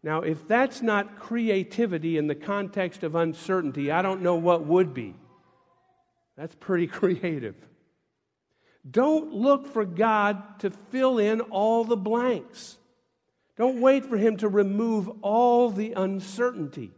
Now, 0.03 0.21
if 0.21 0.47
that's 0.47 0.83
not 0.83 1.19
creativity 1.19 2.19
in 2.19 2.27
the 2.27 2.35
context 2.35 3.03
of 3.03 3.15
uncertainty, 3.15 3.91
I 3.91 4.03
don't 4.03 4.23
know 4.23 4.37
what 4.37 4.67
would 4.67 4.93
be. 4.93 5.15
That's 6.37 6.55
pretty 6.55 6.87
creative. 6.89 7.55
Don't 8.89 9.33
look 9.33 9.67
for 9.67 9.85
God 9.85 10.61
to 10.61 10.71
fill 10.71 11.19
in 11.19 11.41
all 11.41 11.85
the 11.85 11.97
blanks. 11.97 12.77
Don't 13.57 13.81
wait 13.81 14.05
for 14.05 14.19
Him 14.19 14.37
to 14.39 14.49
remove 14.49 15.09
all 15.23 15.71
the 15.71 15.93
uncertainty. 15.93 16.93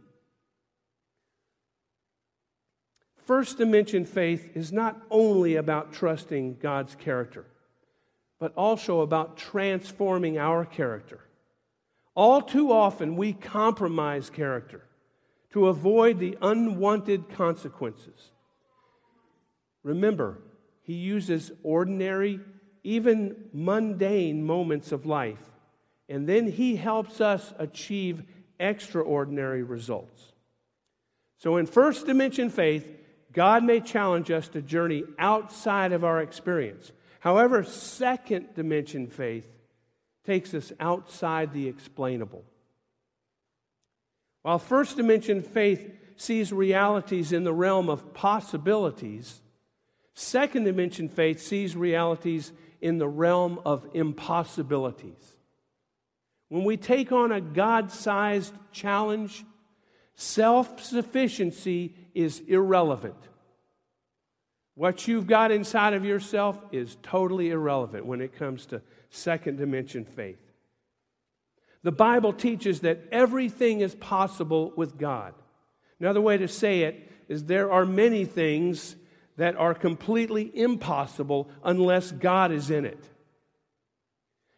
First 3.25 3.57
dimension 3.57 4.05
faith 4.05 4.51
is 4.55 4.71
not 4.71 5.01
only 5.09 5.55
about 5.55 5.93
trusting 5.93 6.57
God's 6.61 6.95
character 6.95 7.45
but 8.39 8.53
also 8.55 9.01
about 9.01 9.37
transforming 9.37 10.37
our 10.37 10.65
character. 10.65 11.19
All 12.15 12.41
too 12.41 12.71
often, 12.71 13.15
we 13.15 13.33
compromise 13.33 14.29
character 14.29 14.83
to 15.51 15.67
avoid 15.67 16.19
the 16.19 16.37
unwanted 16.41 17.29
consequences. 17.29 18.31
Remember, 19.83 20.39
he 20.81 20.93
uses 20.93 21.51
ordinary, 21.63 22.39
even 22.83 23.35
mundane 23.53 24.43
moments 24.43 24.91
of 24.91 25.05
life, 25.05 25.51
and 26.09 26.27
then 26.27 26.51
he 26.51 26.75
helps 26.75 27.21
us 27.21 27.53
achieve 27.59 28.23
extraordinary 28.59 29.63
results. 29.63 30.33
So, 31.37 31.57
in 31.57 31.65
first 31.65 32.07
dimension 32.07 32.49
faith, 32.49 32.85
God 33.31 33.63
may 33.63 33.79
challenge 33.79 34.31
us 34.31 34.47
to 34.49 34.61
journey 34.61 35.03
outside 35.19 35.91
of 35.91 36.03
our 36.03 36.21
experience 36.21 36.91
However, 37.19 37.63
second 37.63 38.53
dimension 38.55 39.07
faith 39.07 39.47
takes 40.25 40.53
us 40.53 40.71
outside 40.79 41.53
the 41.53 41.67
explainable. 41.67 42.43
While 44.43 44.59
first 44.59 44.97
dimension 44.97 45.41
faith 45.41 45.89
sees 46.15 46.51
realities 46.51 47.31
in 47.31 47.43
the 47.43 47.53
realm 47.53 47.89
of 47.89 48.13
possibilities, 48.13 49.41
second 50.13 50.63
dimension 50.63 51.09
faith 51.09 51.41
sees 51.41 51.75
realities 51.75 52.51
in 52.81 52.97
the 52.97 53.07
realm 53.07 53.59
of 53.65 53.87
impossibilities. 53.93 55.37
When 56.49 56.63
we 56.63 56.77
take 56.77 57.11
on 57.11 57.31
a 57.31 57.41
God 57.41 57.91
sized 57.91 58.53
challenge, 58.71 59.43
self 60.15 60.83
sufficiency 60.83 61.95
is 62.13 62.41
irrelevant. 62.47 63.17
What 64.77 65.07
you've 65.07 65.25
got 65.25 65.49
inside 65.49 65.95
of 65.95 66.05
yourself 66.05 66.55
is 66.71 66.97
totally 67.01 67.49
irrelevant 67.49 68.05
when 68.05 68.21
it 68.21 68.37
comes 68.37 68.67
to 68.67 68.83
second 69.09 69.57
dimension 69.57 70.05
faith. 70.05 70.37
The 71.81 71.91
Bible 71.91 72.31
teaches 72.31 72.81
that 72.81 72.99
everything 73.11 73.79
is 73.79 73.95
possible 73.95 74.71
with 74.75 74.99
God. 74.99 75.33
Another 75.99 76.21
way 76.21 76.37
to 76.37 76.47
say 76.47 76.81
it 76.81 77.11
is 77.27 77.45
there 77.45 77.71
are 77.71 77.87
many 77.87 78.23
things 78.23 78.95
that 79.37 79.55
are 79.55 79.73
completely 79.73 80.51
impossible 80.53 81.49
unless 81.63 82.11
God 82.11 82.51
is 82.51 82.69
in 82.69 82.85
it. 82.85 83.03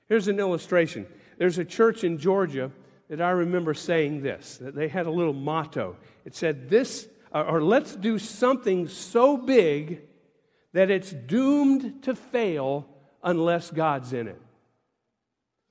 Here's 0.09 0.27
an 0.27 0.37
illustration. 0.37 1.07
There's 1.37 1.59
a 1.59 1.65
church 1.65 2.03
in 2.03 2.17
Georgia 2.17 2.71
that 3.09 3.21
I 3.21 3.29
remember 3.29 3.73
saying 3.73 4.21
this, 4.21 4.57
that 4.57 4.75
they 4.75 4.89
had 4.89 5.05
a 5.05 5.11
little 5.11 5.31
motto. 5.31 5.95
It 6.25 6.35
said, 6.35 6.69
This, 6.69 7.07
or 7.31 7.63
let's 7.63 7.95
do 7.95 8.19
something 8.19 8.89
so 8.89 9.37
big 9.37 10.01
that 10.73 10.91
it's 10.91 11.11
doomed 11.11 12.03
to 12.03 12.15
fail 12.15 12.85
unless 13.23 13.71
God's 13.71 14.13
in 14.13 14.27
it. 14.27 14.41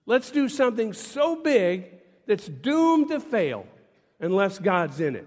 Let's 0.07 0.31
do 0.31 0.49
something 0.49 0.93
so 0.93 1.37
big 1.37 1.87
that's 2.27 2.47
doomed 2.47 3.09
to 3.09 3.21
fail 3.21 3.67
unless 4.21 4.59
God's 4.59 5.01
in 5.01 5.17
it. 5.17 5.27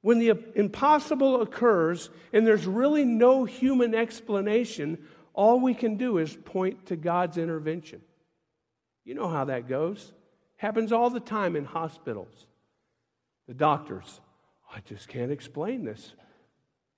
When 0.00 0.18
the 0.18 0.38
impossible 0.54 1.42
occurs 1.42 2.10
and 2.32 2.46
there's 2.46 2.66
really 2.66 3.04
no 3.04 3.44
human 3.44 3.94
explanation, 3.94 4.98
all 5.34 5.60
we 5.60 5.74
can 5.74 5.96
do 5.96 6.18
is 6.18 6.34
point 6.34 6.86
to 6.86 6.96
God's 6.96 7.36
intervention. 7.36 8.00
You 9.04 9.14
know 9.14 9.28
how 9.28 9.44
that 9.46 9.68
goes. 9.68 10.12
Happens 10.56 10.92
all 10.92 11.10
the 11.10 11.20
time 11.20 11.56
in 11.56 11.64
hospitals. 11.64 12.46
The 13.46 13.54
doctors, 13.54 14.20
I 14.74 14.80
just 14.80 15.08
can't 15.08 15.32
explain 15.32 15.84
this. 15.84 16.12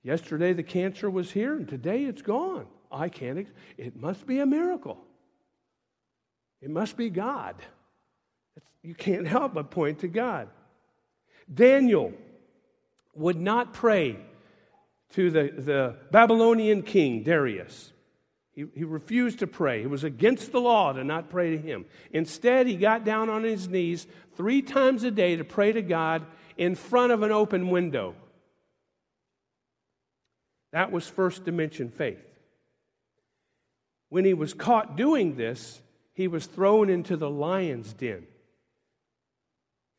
Yesterday 0.02 0.52
the 0.52 0.62
cancer 0.62 1.11
was 1.11 1.30
here, 1.30 1.54
and 1.54 1.69
today 1.69 2.04
it's 2.04 2.23
gone. 2.23 2.66
I 2.90 3.09
can't, 3.09 3.38
ex- 3.38 3.52
it 3.76 3.97
must 3.97 4.26
be 4.26 4.40
a 4.40 4.47
miracle. 4.47 4.99
It 6.61 6.71
must 6.71 6.97
be 6.97 7.11
God. 7.11 7.57
you 8.83 8.95
can't 8.95 9.26
help 9.37 9.54
but 9.54 9.71
point 9.71 10.00
to 10.00 10.09
God. 10.09 10.49
Daniel 11.52 12.12
would 13.14 13.40
not 13.40 13.73
pray 13.73 14.19
to 15.12 15.30
the, 15.30 15.52
the 15.57 15.97
Babylonian 16.11 16.83
king, 16.83 17.23
Darius. 17.23 17.92
He, 18.52 18.66
he 18.75 18.85
refused 18.85 19.40
to 19.40 19.47
pray. 19.47 19.83
It 19.83 19.90
was 19.90 20.04
against 20.04 20.52
the 20.52 20.61
law 20.61 20.92
to 20.92 21.04
not 21.04 21.30
pray 21.30 21.50
to 21.50 21.59
him. 21.59 21.87
Instead, 22.12 22.66
he 22.66 22.76
got 22.76 23.04
down 23.04 23.28
on 23.28 23.42
his 23.42 23.69
knees 23.69 24.07
three 24.37 24.62
times 24.62 25.04
a 25.04 25.11
day 25.11 25.37
to 25.37 25.45
pray 25.45 25.73
to 25.73 25.83
God 25.83 26.26
in 26.57 26.75
front 26.75 27.12
of 27.12 27.23
an 27.23 27.33
open 27.33 27.71
window. 27.71 28.14
That 30.72 30.92
was 30.92 31.08
first 31.08 31.44
dimension 31.44 31.90
faith. 31.90 32.24
When 34.08 34.24
he 34.24 34.34
was 34.34 34.54
caught 34.54 34.96
doing 34.96 35.36
this, 35.36 35.80
he 36.12 36.28
was 36.28 36.46
thrown 36.46 36.90
into 36.90 37.16
the 37.16 37.30
lion's 37.30 37.92
den. 37.92 38.26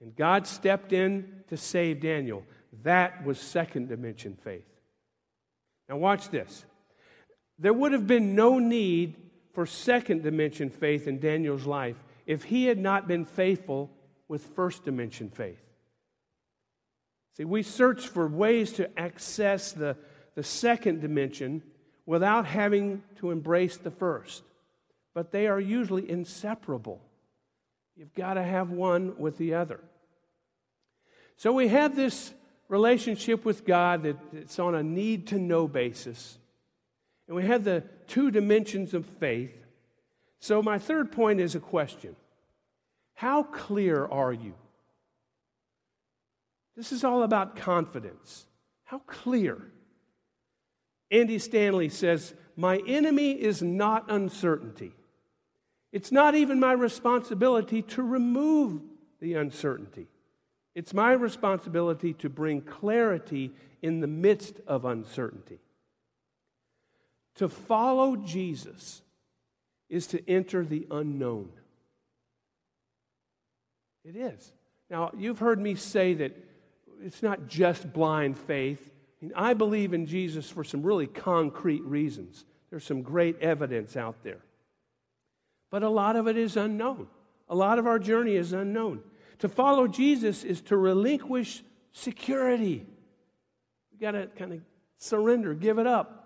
And 0.02 0.16
God 0.16 0.48
stepped 0.48 0.94
in 0.94 1.44
to 1.50 1.58
save 1.58 2.02
Daniel. 2.02 2.44
That 2.84 3.26
was 3.26 3.40
second 3.40 3.90
dimension 3.90 4.38
faith. 4.44 4.66
Now, 5.88 5.98
watch 5.98 6.30
this. 6.30 6.66
There 7.60 7.74
would 7.74 7.92
have 7.92 8.08
been 8.08 8.36
no 8.36 8.60
need 8.60 9.16
for 9.54 9.66
second 9.66 10.24
dimension 10.24 10.70
faith 10.70 11.08
in 11.08 11.20
Daniel's 11.20 11.66
life 11.66 11.98
if 12.26 12.44
he 12.44 12.66
had 12.66 12.78
not 12.78 13.08
been 13.08 13.26
faithful 13.26 13.90
with 14.28 14.44
first 14.56 14.86
dimension 14.86 15.30
faith. 15.30 15.62
See, 17.38 17.46
we 17.46 17.64
search 17.64 18.08
for 18.08 18.28
ways 18.28 18.74
to 18.74 19.00
access 19.00 19.72
the, 19.72 19.98
the 20.36 20.44
second 20.44 21.02
dimension 21.02 21.62
without 22.06 22.46
having 22.46 23.04
to 23.18 23.32
embrace 23.32 23.78
the 23.78 23.92
first, 23.92 24.44
but 25.14 25.32
they 25.32 25.48
are 25.48 25.60
usually 25.60 26.10
inseparable. 26.10 27.02
You've 27.96 28.14
got 28.14 28.36
to 28.36 28.44
have 28.44 28.70
one 28.70 29.18
with 29.18 29.38
the 29.38 29.54
other. 29.54 29.80
So 31.38 31.52
we 31.52 31.68
have 31.68 31.96
this 31.96 32.34
relationship 32.68 33.44
with 33.44 33.66
God 33.66 34.04
that 34.04 34.18
it's 34.32 34.60
on 34.60 34.76
a 34.76 34.84
need 34.84 35.28
to 35.28 35.40
know 35.40 35.68
basis. 35.68 36.38
And 37.28 37.36
we 37.36 37.46
have 37.46 37.64
the 37.64 37.84
two 38.08 38.32
dimensions 38.32 38.94
of 38.94 39.06
faith. 39.06 39.56
So 40.40 40.62
my 40.62 40.80
third 40.80 41.12
point 41.12 41.40
is 41.40 41.56
a 41.56 41.60
question 41.60 42.16
How 43.14 43.44
clear 43.44 44.06
are 44.06 44.34
you? 44.34 44.54
This 46.76 46.92
is 46.92 47.04
all 47.04 47.24
about 47.24 47.56
confidence. 47.56 48.46
How 48.86 49.00
clear? 49.00 49.62
Andy 51.12 51.38
Stanley 51.40 51.90
says, 51.90 52.34
My 52.56 52.82
enemy 52.88 53.32
is 53.32 53.62
not 53.62 54.10
uncertainty. 54.10 54.94
It's 55.92 56.12
not 56.12 56.36
even 56.36 56.60
my 56.60 56.72
responsibility 56.72 57.82
to 57.84 58.02
remove 58.02 58.82
the 59.20 59.34
uncertainty. 59.34 60.08
It's 60.74 60.94
my 60.94 61.12
responsibility 61.12 62.14
to 62.14 62.30
bring 62.30 62.62
clarity 62.62 63.52
in 63.82 64.00
the 64.00 64.08
midst 64.08 64.62
of 64.68 64.86
uncertainty. 64.86 65.60
To 67.36 67.50
follow 67.50 68.16
Jesus 68.16 69.02
is 69.90 70.08
to 70.08 70.30
enter 70.30 70.64
the 70.64 70.88
unknown. 70.90 71.50
It 74.06 74.16
is. 74.16 74.54
Now, 74.90 75.12
you've 75.18 75.40
heard 75.40 75.60
me 75.60 75.76
say 75.76 76.14
that 76.16 76.38
it's 77.04 77.22
not 77.22 77.48
just 77.48 77.92
blind 77.92 78.38
faith. 78.38 78.91
I, 79.36 79.54
believe 79.54 79.94
in 79.94 80.06
Jesus 80.08 80.50
for 80.50 80.64
some 80.64 80.82
really 80.82 81.08
concrete 81.08 81.84
reasons. 81.84 82.46
There's 82.70 82.84
some 82.84 83.02
great 83.04 83.40
evidence 83.40 83.96
out 83.96 84.24
there. 84.24 84.44
But 85.70 85.84
a 85.84 85.90
lot 85.90 86.16
of 86.16 86.28
it 86.28 86.38
is 86.38 86.58
unknown. 86.58 87.08
A 87.48 87.56
lot 87.56 87.80
of 87.80 87.86
our 87.86 88.00
journey 88.00 88.36
is 88.36 88.54
unknown. 88.54 89.02
To 89.40 89.50
follow 89.50 89.88
Jesus 89.88 90.44
is 90.44 90.62
to 90.62 90.78
relinquish 90.78 91.64
security. 91.92 92.86
You 93.92 94.00
got 94.00 94.12
to 94.12 94.28
kind 94.28 94.54
of 94.54 94.62
surrender, 94.98 95.54
give 95.54 95.78
it 95.78 95.88
up. 95.88 96.22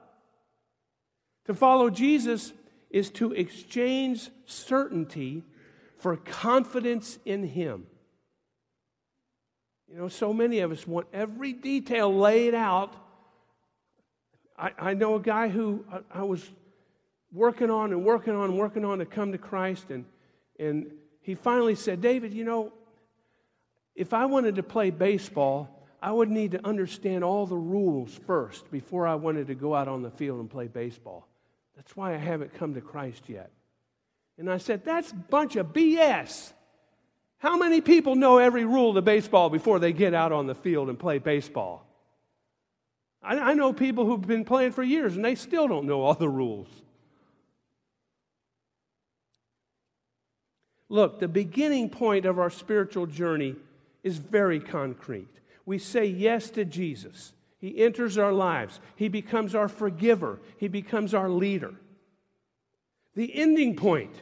To 1.46 1.54
follow 1.54 1.90
Jesus 1.90 2.54
is 2.90 3.10
to 3.12 3.34
exchange 3.34 4.30
certainty 4.46 5.44
for 5.98 6.16
confidence 6.18 7.20
in 7.26 7.44
Him. 7.44 7.88
You 9.90 9.98
know, 9.98 10.08
so 10.08 10.34
many 10.34 10.60
of 10.60 10.72
us 10.72 10.88
want 10.88 11.08
every 11.14 11.54
detail 11.54 12.14
laid 12.14 12.56
out. 12.56 12.94
I, 14.58 14.72
I 14.78 14.94
know 14.94 15.16
a 15.16 15.20
guy 15.20 15.50
who 15.50 15.86
I, 15.92 16.20
I 16.20 16.24
was 16.24 16.44
working 17.32 17.70
on 17.70 17.92
and 17.92 18.04
working 18.04 18.36
on 18.36 18.50
and 18.50 18.58
working 18.58 18.86
on 18.86 19.00
to 19.00 19.06
come 19.06 19.32
to 19.32 19.38
Christ, 19.38 19.90
and, 19.90 20.06
and 20.60 20.92
he 21.22 21.36
finally 21.36 21.76
said, 21.76 22.02
David, 22.02 22.34
you 22.34 22.44
know, 22.44 22.72
if 23.96 24.14
I 24.14 24.26
wanted 24.26 24.56
to 24.56 24.64
play 24.64 24.90
baseball, 24.90 25.88
I 26.02 26.12
would 26.12 26.30
need 26.30 26.52
to 26.52 26.66
understand 26.66 27.24
all 27.24 27.46
the 27.46 27.58
rules 27.58 28.14
first 28.28 28.70
before 28.72 29.08
I 29.08 29.16
wanted 29.16 29.48
to 29.48 29.56
go 29.56 29.74
out 29.74 29.88
on 29.88 30.02
the 30.02 30.12
field 30.12 30.40
and 30.40 30.50
play 30.50 30.68
baseball. 30.68 31.28
That's 31.76 31.96
why 31.96 32.14
I 32.14 32.18
haven't 32.18 32.54
come 32.54 32.74
to 32.76 32.82
Christ 32.82 33.24
yet. 33.28 33.52
And 34.38 34.50
I 34.50 34.58
said, 34.58 34.84
That's 34.86 35.12
a 35.12 35.16
bunch 35.16 35.56
of 35.56 35.74
BS. 35.74 36.54
How 37.40 37.58
many 37.58 37.82
people 37.82 38.16
know 38.16 38.38
every 38.38 38.66
rule 38.66 38.98
of 38.98 39.06
baseball 39.06 39.50
before 39.50 39.80
they 39.80 39.94
get 39.94 40.14
out 40.14 40.32
on 40.32 40.48
the 40.48 40.56
field 40.56 40.90
and 40.90 40.98
play 40.98 41.20
baseball? 41.20 41.86
I, 43.22 43.38
I 43.38 43.54
know 43.54 43.74
people 43.74 44.06
who've 44.06 44.22
been 44.22 44.46
playing 44.46 44.72
for 44.72 44.84
years 44.84 45.16
and 45.16 45.26
they 45.26 45.36
still 45.36 45.68
don't 45.68 45.86
know 45.86 46.02
all 46.02 46.14
the 46.14 46.30
rules. 46.30 46.70
Look, 50.88 51.20
the 51.20 51.28
beginning 51.28 51.90
point 51.90 52.26
of 52.26 52.40
our 52.40 52.50
spiritual 52.50 53.08
journey 53.08 53.56
is 54.04 54.18
very 54.18 54.60
concrete. 54.60 55.28
We 55.66 55.80
say 55.80 56.06
yes 56.06 56.52
to 56.52 56.64
Jesus. 56.64 57.34
He 57.58 57.80
enters 57.80 58.20
our 58.20 58.32
lives. 58.32 58.80
He 58.96 59.08
becomes 59.08 59.56
our 59.56 59.68
forgiver. 59.68 60.40
He 60.58 60.68
becomes 60.68 61.16
our 61.16 61.30
leader. 61.30 61.74
The 63.16 63.36
ending 63.36 63.76
point 63.76 64.14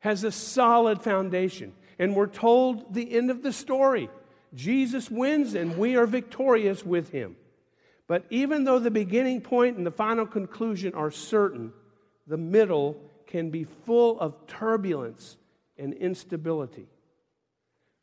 has 0.00 0.22
a 0.22 0.30
solid 0.30 1.02
foundation, 1.02 1.74
and 1.98 2.14
we're 2.14 2.26
told 2.26 2.94
the 2.94 3.12
end 3.12 3.30
of 3.30 3.42
the 3.42 3.52
story. 3.52 4.10
Jesus 4.54 5.10
wins, 5.10 5.54
and 5.54 5.76
we 5.76 5.96
are 5.96 6.06
victorious 6.06 6.84
with 6.84 7.10
him. 7.10 7.36
But 8.06 8.24
even 8.30 8.64
though 8.64 8.78
the 8.78 8.90
beginning 8.90 9.40
point 9.40 9.76
and 9.76 9.86
the 9.86 9.90
final 9.90 10.26
conclusion 10.26 10.94
are 10.94 11.10
certain, 11.10 11.72
the 12.26 12.36
middle 12.36 13.00
can 13.26 13.50
be 13.50 13.64
full 13.64 14.18
of 14.20 14.46
turbulence 14.46 15.36
and 15.76 15.92
instability. 15.94 16.86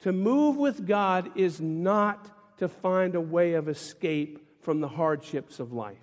To 0.02 0.12
move 0.12 0.58
with 0.58 0.86
God 0.86 1.32
is 1.36 1.62
not 1.62 2.58
to 2.58 2.68
find 2.68 3.16
a 3.16 3.22
way 3.22 3.54
of 3.54 3.70
escape 3.70 4.62
from 4.62 4.82
the 4.82 4.88
hardships 4.88 5.60
of 5.60 5.72
life. 5.72 5.98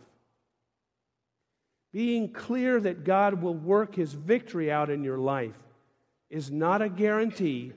Being 1.92 2.32
clear 2.32 2.80
that 2.80 3.04
God 3.04 3.42
will 3.42 3.54
work 3.54 3.94
his 3.94 4.12
victory 4.12 4.70
out 4.70 4.90
in 4.90 5.04
your 5.04 5.18
life 5.18 5.56
is 6.30 6.50
not 6.50 6.80
a 6.80 6.88
guarantee 6.88 7.72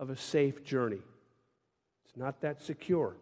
of 0.00 0.10
a 0.10 0.16
safe 0.16 0.64
journey. 0.64 1.02
It's 2.06 2.16
not 2.16 2.40
that 2.40 2.62
secure. 2.62 3.16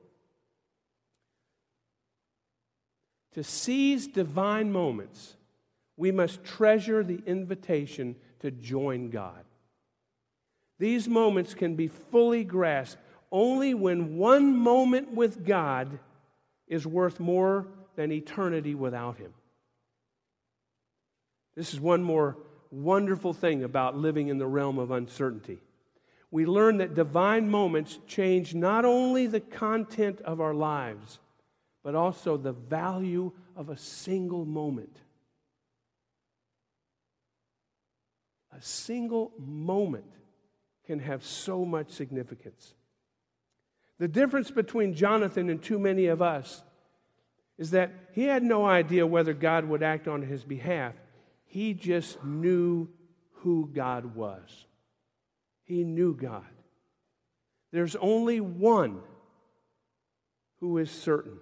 To 3.34 3.44
seize 3.44 4.06
divine 4.06 4.72
moments, 4.72 5.36
we 5.96 6.12
must 6.12 6.44
treasure 6.44 7.02
the 7.02 7.20
invitation 7.26 8.16
to 8.40 8.50
join 8.50 9.10
God. 9.10 9.44
These 10.78 11.08
moments 11.08 11.54
can 11.54 11.74
be 11.74 11.88
fully 11.88 12.44
grasped 12.44 13.02
only 13.32 13.74
when 13.74 14.16
one 14.16 14.56
moment 14.56 15.12
with 15.12 15.44
God 15.44 15.98
is 16.68 16.86
worth 16.86 17.18
more 17.18 17.66
than 17.96 18.12
eternity 18.12 18.74
without 18.74 19.16
Him. 19.16 19.32
This 21.56 21.72
is 21.72 21.80
one 21.80 22.02
more 22.02 22.36
wonderful 22.70 23.32
thing 23.32 23.62
about 23.64 23.96
living 23.96 24.28
in 24.28 24.38
the 24.38 24.46
realm 24.46 24.78
of 24.78 24.90
uncertainty. 24.90 25.58
We 26.30 26.46
learn 26.46 26.78
that 26.78 26.94
divine 26.94 27.48
moments 27.48 27.98
change 28.06 28.54
not 28.54 28.84
only 28.84 29.26
the 29.26 29.40
content 29.40 30.20
of 30.22 30.40
our 30.40 30.54
lives, 30.54 31.18
but 31.82 31.94
also 31.94 32.36
the 32.36 32.52
value 32.52 33.32
of 33.54 33.68
a 33.68 33.76
single 33.76 34.44
moment. 34.44 34.98
A 38.56 38.60
single 38.60 39.32
moment 39.38 40.10
can 40.86 40.98
have 40.98 41.24
so 41.24 41.64
much 41.64 41.90
significance. 41.90 42.74
The 43.98 44.08
difference 44.08 44.50
between 44.50 44.94
Jonathan 44.94 45.48
and 45.48 45.62
too 45.62 45.78
many 45.78 46.06
of 46.06 46.20
us 46.20 46.62
is 47.58 47.70
that 47.70 47.92
he 48.12 48.24
had 48.24 48.42
no 48.42 48.66
idea 48.66 49.06
whether 49.06 49.32
God 49.32 49.64
would 49.64 49.82
act 49.82 50.06
on 50.08 50.22
his 50.22 50.44
behalf. 50.44 50.94
He 51.46 51.74
just 51.74 52.22
knew 52.22 52.88
who 53.36 53.70
God 53.72 54.14
was. 54.14 54.66
He 55.64 55.84
knew 55.84 56.14
God. 56.14 56.44
There's 57.72 57.96
only 57.96 58.40
one 58.40 59.00
who 60.60 60.78
is 60.78 60.90
certain. 60.90 61.38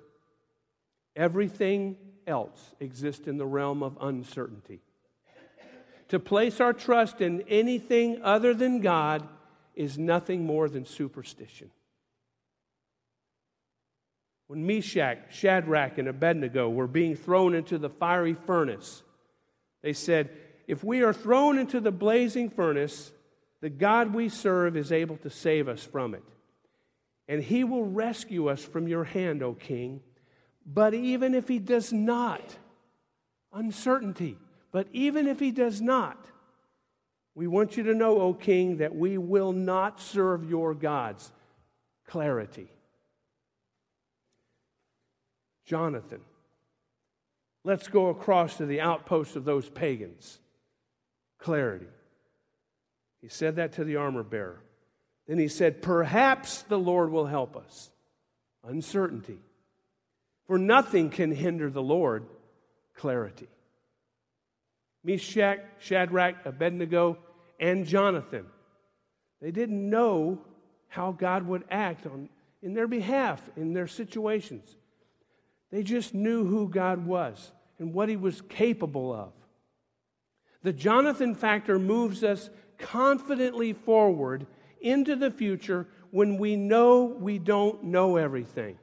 Everything 1.17 1.97
else 2.27 2.75
exists 2.81 3.27
in 3.27 3.37
the 3.37 3.47
realm 3.47 3.83
of 3.83 3.97
uncertainty. 4.01 4.81
To 6.09 6.19
place 6.19 6.61
our 6.61 6.73
trust 6.73 7.21
in 7.21 7.43
anything 7.43 8.21
other 8.23 8.55
than 8.55 8.81
God 8.81 9.27
is 9.75 9.99
nothing 9.99 10.45
more 10.45 10.69
than 10.69 10.85
superstition. 10.85 11.71
When 14.47 14.67
Meshach, 14.67 15.19
Shadrach, 15.31 15.99
and 15.99 16.09
Abednego 16.09 16.69
were 16.69 16.87
being 16.87 17.17
thrown 17.17 17.55
into 17.55 17.79
the 17.79 17.89
fiery 17.89 18.35
furnace, 18.35 19.03
they 19.85 19.93
said, 19.93 20.31
If 20.67 20.83
we 20.83 21.03
are 21.03 21.13
thrown 21.13 21.59
into 21.59 21.79
the 21.79 21.93
blazing 21.93 22.49
furnace, 22.49 23.13
the 23.61 23.69
God 23.69 24.15
we 24.15 24.31
serve 24.31 24.79
is 24.79 24.91
able 24.91 25.19
to 25.19 25.31
save 25.31 25.69
us 25.69 25.85
from 25.85 26.15
it. 26.15 26.25
And 27.29 27.43
he 27.43 27.65
will 27.65 27.85
rescue 27.85 28.49
us 28.49 28.65
from 28.65 28.89
your 28.89 29.05
hand, 29.05 29.43
O 29.43 29.53
king. 29.53 30.01
But 30.67 30.95
even 30.95 31.35
if 31.35 31.49
he 31.49 31.59
does 31.59 31.93
not, 31.93 32.57
uncertainty, 33.53 34.39
but 34.73 34.89
even 34.95 35.27
if 35.29 35.39
he 35.39 35.51
does 35.51 35.83
not, 35.83 36.19
we 37.35 37.47
want 37.47 37.77
you 37.77 37.83
to 37.83 37.95
know, 37.95 38.23
O 38.23 38.33
king, 38.33 38.79
that 38.79 38.95
we 38.95 39.19
will 39.19 39.53
not 39.53 40.01
serve 40.01 40.49
your 40.49 40.73
gods. 40.73 41.31
Clarity. 42.07 42.71
Jonathan. 45.67 46.21
Let's 47.65 47.89
go 47.89 48.09
across 48.09 48.59
to 48.59 48.67
the 48.67 48.83
outpost 48.83 49.37
of 49.37 49.45
those 49.45 49.69
pagans. 49.69 50.39
Clarity. 51.39 51.87
He 53.23 53.29
said 53.29 53.57
that 53.57 53.73
to 53.73 53.85
the 53.85 53.97
armor 53.97 54.23
bearer. 54.23 54.61
Then 55.27 55.39
he 55.39 55.49
said, 55.49 55.81
Perhaps 55.81 56.63
the 56.63 56.79
Lord 56.79 57.11
will 57.11 57.27
help 57.27 57.57
us. 57.57 57.91
Uncertainty. 58.63 59.39
For 60.47 60.59
nothing 60.59 61.09
can 61.09 61.33
hinder 61.33 61.71
the 61.71 61.83
Lord. 61.83 62.27
Clarity. 62.95 63.49
Meshach, 65.03 65.61
Shadrach, 65.79 66.45
Abednego, 66.45 67.19
and 67.59 67.87
Jonathan. 67.87 68.47
They 69.41 69.51
didn't 69.51 69.89
know 69.89 70.39
how 70.89 71.13
God 71.13 71.47
would 71.47 71.65
act 71.71 72.07
on, 72.07 72.29
in 72.63 72.75
their 72.75 72.87
behalf, 72.87 73.43
in 73.57 73.73
their 73.73 73.87
situations. 73.87 74.77
They 75.75 75.83
just 75.83 76.15
knew 76.15 76.47
who 76.47 76.69
God 76.69 77.05
was 77.05 77.51
and 77.81 77.93
what 77.93 78.09
he 78.09 78.15
was 78.15 78.41
capable 78.43 79.13
of. 79.13 79.33
The 80.63 80.73
Jonathan 80.73 81.35
factor 81.35 81.81
moves 81.81 82.23
us 82.23 82.49
confidently 82.79 83.73
forward 83.73 84.47
into 84.81 85.17
the 85.17 85.33
future 85.33 85.89
when 86.13 86.39
we 86.39 86.55
know 86.55 87.07
we 87.07 87.41
don't 87.41 87.83
know 87.83 88.15
everything. 88.19 88.79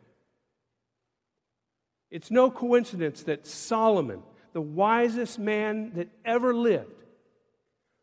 It's 2.10 2.30
no 2.30 2.52
coincidence 2.52 3.24
that 3.24 3.48
Solomon, 3.48 4.22
the 4.52 4.60
wisest 4.60 5.40
man 5.40 5.94
that 5.94 6.10
ever 6.26 6.54
lived, 6.54 7.06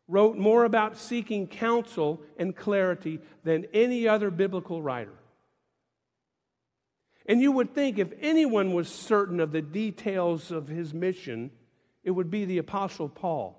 wrote 0.07 0.35
more 0.35 0.65
about 0.65 0.97
seeking 0.97 1.45
counsel 1.45 2.19
and 2.39 2.55
clarity 2.55 3.19
than 3.43 3.67
any 3.71 4.07
other 4.07 4.31
biblical 4.31 4.81
writer. 4.81 5.18
And 7.29 7.39
you 7.39 7.51
would 7.51 7.75
think 7.75 7.99
if 7.99 8.11
anyone 8.21 8.73
was 8.73 8.89
certain 8.89 9.39
of 9.39 9.51
the 9.51 9.61
details 9.61 10.49
of 10.49 10.67
his 10.67 10.95
mission, 10.95 11.51
it 12.03 12.09
would 12.09 12.31
be 12.31 12.43
the 12.43 12.57
Apostle 12.57 13.07
Paul. 13.07 13.55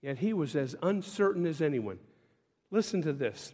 Yet 0.00 0.16
he 0.16 0.32
was 0.32 0.56
as 0.56 0.74
uncertain 0.82 1.44
as 1.44 1.60
anyone. 1.60 1.98
Listen 2.70 3.02
to 3.02 3.12
this. 3.12 3.52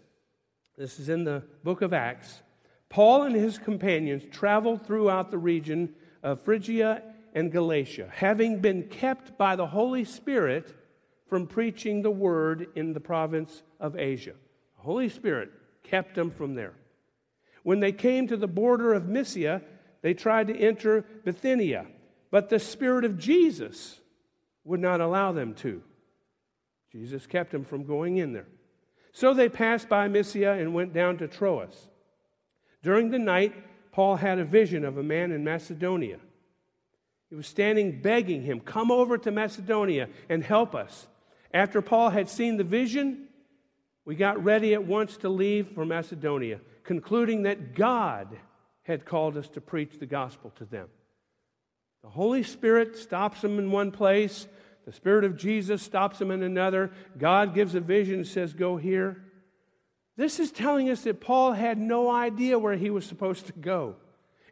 This 0.79 1.01
is 1.01 1.09
in 1.09 1.25
the 1.25 1.43
book 1.65 1.83
of 1.83 1.93
Acts. 1.93 2.43
Paul 2.89 3.25
and 3.25 3.35
his 3.35 3.59
companions 3.59 4.23
traveled 4.31 4.87
throughout 4.87 5.33
the 5.33 5.39
region 5.39 5.93
of 6.23 6.41
Phrygia 6.43 7.03
and 7.35 7.51
Galatia, 7.51 8.09
having 8.15 8.61
been 8.61 8.85
kept 8.85 9.37
by 9.37 9.57
the 9.57 9.67
Holy 9.67 10.05
Spirit 10.05 10.73
from 11.27 11.49
preaching 11.49 12.03
the 12.03 12.11
word 12.11 12.69
in 12.77 12.93
the 12.93 13.01
province 13.01 13.65
of 13.81 13.97
Asia. 13.97 14.35
The 14.77 14.83
Holy 14.85 15.09
Spirit 15.09 15.51
kept 15.83 16.15
them 16.15 16.31
from 16.31 16.55
there. 16.55 16.75
When 17.65 17.81
they 17.81 17.93
came 17.93 18.29
to 18.29 18.37
the 18.37 18.47
border 18.47 18.93
of 18.93 19.09
Mysia, 19.09 19.63
they 20.03 20.15
tried 20.15 20.47
to 20.49 20.57
enter 20.57 21.05
Bithynia, 21.25 21.87
but 22.31 22.51
the 22.51 22.61
Spirit 22.61 23.05
of 23.05 23.19
Jesus 23.19 23.99
would 24.63 24.81
not 24.81 25.01
allow 25.01 25.33
them 25.33 25.55
to. 25.55 25.83
Jesus 26.93 27.27
kept 27.27 27.51
them 27.51 27.65
from 27.65 27.85
going 27.85 28.19
in 28.19 28.33
there. 28.33 28.47
So 29.13 29.33
they 29.33 29.49
passed 29.49 29.89
by 29.89 30.09
Mysia 30.09 30.53
and 30.53 30.75
went 30.75 30.93
down 30.93 31.19
to 31.19 31.27
Troas. 31.27 31.89
During 32.83 33.11
the 33.11 33.19
night, 33.19 33.55
Paul 33.93 34.17
had 34.17 34.39
a 34.39 34.45
vision 34.45 34.85
of 34.85 34.99
a 34.99 35.03
man 35.03 35.33
in 35.33 35.43
Macedonia. 35.43 36.19
He 37.31 37.35
was 37.35 37.47
standing 37.47 38.03
begging 38.03 38.43
him, 38.43 38.61
Come 38.61 38.91
over 38.91 39.17
to 39.19 39.31
Macedonia 39.31 40.09
and 40.29 40.45
help 40.45 40.75
us. 40.75 41.07
After 41.53 41.81
Paul 41.81 42.11
had 42.11 42.29
seen 42.29 42.59
the 42.59 42.65
vision, 42.65 43.24
we 44.05 44.15
got 44.15 44.43
ready 44.43 44.75
at 44.75 44.85
once 44.85 45.17
to 45.19 45.29
leave 45.29 45.69
for 45.75 45.85
Macedonia 45.85 46.61
concluding 46.85 47.43
that 47.43 47.75
God 47.75 48.29
had 48.83 49.07
called 49.07 49.37
us 49.37 49.49
to 49.49 49.61
preach 49.61 49.99
the 49.99 50.07
gospel 50.07 50.53
to 50.57 50.65
them. 50.65 50.89
The 52.03 52.11
Holy 52.11 52.43
Spirit 52.43 52.97
stops 52.97 53.41
them 53.41 53.59
in 53.59 53.71
one 53.71 53.91
place, 53.91 54.47
the 54.85 54.93
Spirit 54.93 55.25
of 55.25 55.39
Jesus 55.39 55.83
stops 55.83 56.19
them 56.19 56.31
in 56.31 56.43
another. 56.43 56.91
God 57.17 57.55
gives 57.55 57.75
a 57.75 57.81
vision 57.81 58.17
and 58.17 58.27
says, 58.27 58.53
Go 58.53 58.77
here. 58.77 59.25
This 60.17 60.39
is 60.39 60.53
telling 60.53 60.91
us 60.91 61.03
that 61.03 61.23
Paul 61.23 61.53
had 61.53 61.79
no 61.79 62.11
idea 62.11 62.59
where 62.59 62.77
he 62.77 62.91
was 62.91 63.07
supposed 63.07 63.47
to 63.47 63.53
go. 63.55 63.97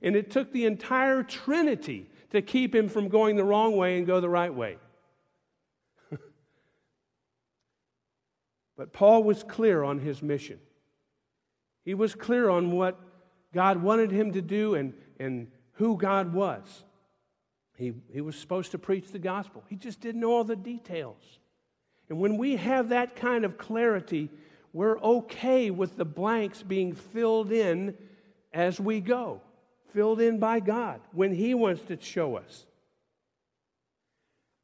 And 0.00 0.16
it 0.16 0.30
took 0.30 0.50
the 0.50 0.64
entire 0.64 1.22
Trinity 1.22 2.10
to 2.30 2.40
keep 2.40 2.74
him 2.74 2.88
from 2.88 3.08
going 3.08 3.36
the 3.36 3.44
wrong 3.44 3.76
way 3.76 3.98
and 3.98 4.06
go 4.06 4.20
the 4.20 4.28
right 4.28 4.52
way. 4.52 4.78
But 8.76 8.92
Paul 8.92 9.22
was 9.22 9.42
clear 9.42 9.82
on 9.82 9.98
his 9.98 10.22
mission. 10.22 10.58
He 11.84 11.94
was 11.94 12.14
clear 12.14 12.48
on 12.48 12.72
what 12.72 12.98
God 13.52 13.82
wanted 13.82 14.10
him 14.10 14.32
to 14.32 14.42
do 14.42 14.74
and, 14.74 14.94
and 15.18 15.48
who 15.72 15.96
God 15.96 16.32
was. 16.32 16.84
He, 17.76 17.92
he 18.12 18.20
was 18.20 18.36
supposed 18.36 18.70
to 18.72 18.78
preach 18.78 19.10
the 19.10 19.18
gospel. 19.18 19.64
He 19.68 19.76
just 19.76 20.00
didn't 20.00 20.20
know 20.20 20.32
all 20.32 20.44
the 20.44 20.56
details. 20.56 21.40
And 22.08 22.18
when 22.18 22.36
we 22.36 22.56
have 22.56 22.90
that 22.90 23.16
kind 23.16 23.44
of 23.44 23.58
clarity, 23.58 24.30
we're 24.72 24.98
okay 25.00 25.70
with 25.70 25.96
the 25.96 26.04
blanks 26.04 26.62
being 26.62 26.94
filled 26.94 27.52
in 27.52 27.96
as 28.52 28.78
we 28.78 29.00
go, 29.00 29.40
filled 29.92 30.20
in 30.20 30.38
by 30.38 30.60
God 30.60 31.00
when 31.12 31.34
He 31.34 31.54
wants 31.54 31.82
to 31.82 31.98
show 32.00 32.36
us. 32.36 32.66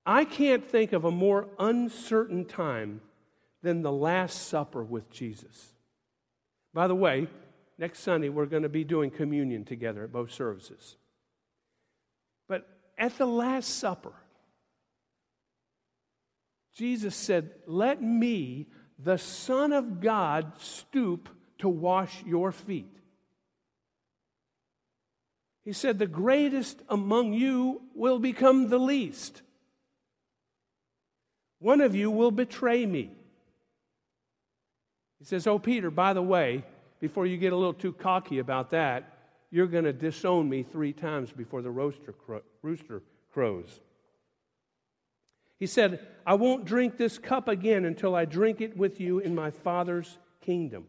I 0.04 0.24
can't 0.24 0.64
think 0.64 0.92
of 0.92 1.04
a 1.04 1.10
more 1.10 1.48
uncertain 1.58 2.44
time 2.44 3.00
than 3.62 3.82
the 3.82 3.92
Last 3.92 4.48
Supper 4.48 4.82
with 4.82 5.10
Jesus. 5.10 5.72
By 6.72 6.86
the 6.86 6.94
way, 6.94 7.28
next 7.78 8.00
Sunday 8.00 8.28
we're 8.28 8.46
going 8.46 8.62
to 8.62 8.68
be 8.68 8.84
doing 8.84 9.10
communion 9.10 9.64
together 9.64 10.04
at 10.04 10.12
both 10.12 10.32
services. 10.32 10.96
But 12.48 12.66
at 12.96 13.18
the 13.18 13.26
Last 13.26 13.78
Supper, 13.78 14.12
Jesus 16.74 17.16
said, 17.16 17.50
Let 17.66 18.00
me, 18.00 18.66
the 18.98 19.18
Son 19.18 19.72
of 19.72 20.00
God, 20.00 20.52
stoop 20.58 21.28
to 21.58 21.68
wash 21.68 22.22
your 22.24 22.52
feet. 22.52 22.94
He 25.64 25.72
said, 25.72 25.98
The 25.98 26.06
greatest 26.06 26.80
among 26.88 27.32
you 27.32 27.82
will 27.94 28.18
become 28.18 28.68
the 28.68 28.78
least. 28.78 29.42
One 31.58 31.80
of 31.80 31.96
you 31.96 32.10
will 32.10 32.30
betray 32.30 32.86
me. 32.86 33.10
He 35.18 35.24
says, 35.24 35.46
Oh, 35.46 35.58
Peter, 35.58 35.90
by 35.90 36.12
the 36.12 36.22
way, 36.22 36.64
before 37.00 37.26
you 37.26 37.36
get 37.36 37.52
a 37.52 37.56
little 37.56 37.74
too 37.74 37.92
cocky 37.92 38.38
about 38.38 38.70
that, 38.70 39.18
you're 39.50 39.66
going 39.66 39.84
to 39.84 39.92
disown 39.92 40.48
me 40.48 40.62
three 40.62 40.92
times 40.92 41.32
before 41.32 41.62
the 41.62 41.70
rooster, 41.70 42.12
cro- 42.12 42.42
rooster 42.62 43.02
crows. 43.32 43.80
He 45.58 45.66
said, 45.66 46.06
I 46.26 46.34
won't 46.34 46.64
drink 46.64 46.96
this 46.96 47.18
cup 47.18 47.48
again 47.48 47.84
until 47.84 48.14
I 48.14 48.24
drink 48.24 48.60
it 48.60 48.76
with 48.76 49.00
you 49.00 49.18
in 49.18 49.34
my 49.34 49.50
Father's 49.50 50.18
kingdom. 50.40 50.86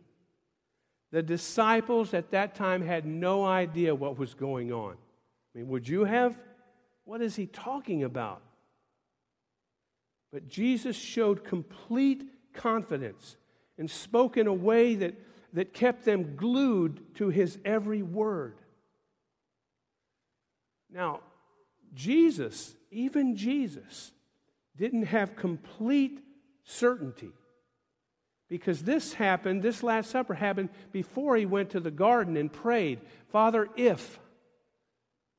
The 1.11 1.23
disciples 1.23 2.13
at 2.13 2.31
that 2.31 2.53
time 2.53 2.85
had 2.85 3.05
no 3.05 3.43
idea 3.43 3.95
what 3.95 4.19
was 4.19 4.35
going 4.35 4.71
on. 4.71 4.93
I 4.93 5.57
mean, 5.57 5.69
would 5.69 5.87
you 5.87 6.03
have? 6.03 6.35
What 7.05 7.21
is 7.21 7.35
he 7.35 7.47
talking 7.47 8.03
about? 8.03 8.43
But 10.31 10.47
Jesus 10.47 10.95
showed 10.95 11.43
complete 11.43 12.23
confidence 12.53 13.37
and 13.79 13.89
spoke 13.89 14.37
in 14.37 14.45
a 14.45 14.53
way 14.53 14.93
that, 14.95 15.15
that 15.53 15.73
kept 15.73 16.05
them 16.05 16.35
glued 16.35 17.15
to 17.15 17.29
his 17.29 17.57
every 17.65 18.03
word. 18.03 18.59
Now, 20.91 21.21
Jesus, 21.95 22.75
even 22.91 23.35
Jesus, 23.35 24.11
didn't 24.75 25.05
have 25.05 25.35
complete 25.35 26.19
certainty 26.63 27.31
because 28.49 28.83
this 28.83 29.13
happened, 29.13 29.61
this 29.61 29.83
Last 29.83 30.09
Supper 30.09 30.33
happened 30.33 30.69
before 30.91 31.35
he 31.35 31.45
went 31.45 31.71
to 31.71 31.79
the 31.79 31.91
garden 31.91 32.35
and 32.35 32.51
prayed, 32.51 32.99
Father, 33.31 33.69
if. 33.75 34.19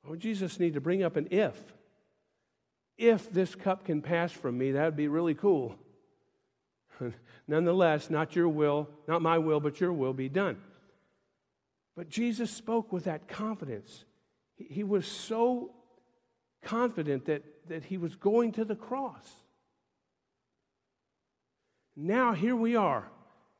Oh, 0.08 0.16
Jesus 0.16 0.58
needed 0.58 0.74
to 0.74 0.80
bring 0.80 1.02
up 1.02 1.16
an 1.16 1.28
if. 1.30 1.56
if 2.96 3.30
this 3.32 3.54
cup 3.54 3.84
can 3.84 4.02
pass 4.02 4.30
from 4.30 4.56
me, 4.58 4.72
that 4.72 4.84
would 4.84 4.96
be 4.96 5.08
really 5.08 5.34
cool. 5.34 5.76
Nonetheless, 7.48 8.10
not 8.10 8.36
your 8.36 8.48
will, 8.48 8.88
not 9.08 9.22
my 9.22 9.38
will, 9.38 9.60
but 9.60 9.80
your 9.80 9.92
will 9.92 10.12
be 10.12 10.28
done. 10.28 10.58
But 11.96 12.08
Jesus 12.08 12.50
spoke 12.50 12.92
with 12.92 13.04
that 13.04 13.28
confidence. 13.28 14.04
He, 14.56 14.84
was 14.84 15.06
so 15.06 15.72
confident 16.62 17.26
that, 17.26 17.42
that 17.68 17.84
he 17.84 17.98
was 17.98 18.14
going 18.14 18.52
to 18.52 18.64
the 18.64 18.76
cross. 18.76 19.28
Now, 21.96 22.32
here 22.32 22.56
we 22.56 22.76
are. 22.76 23.10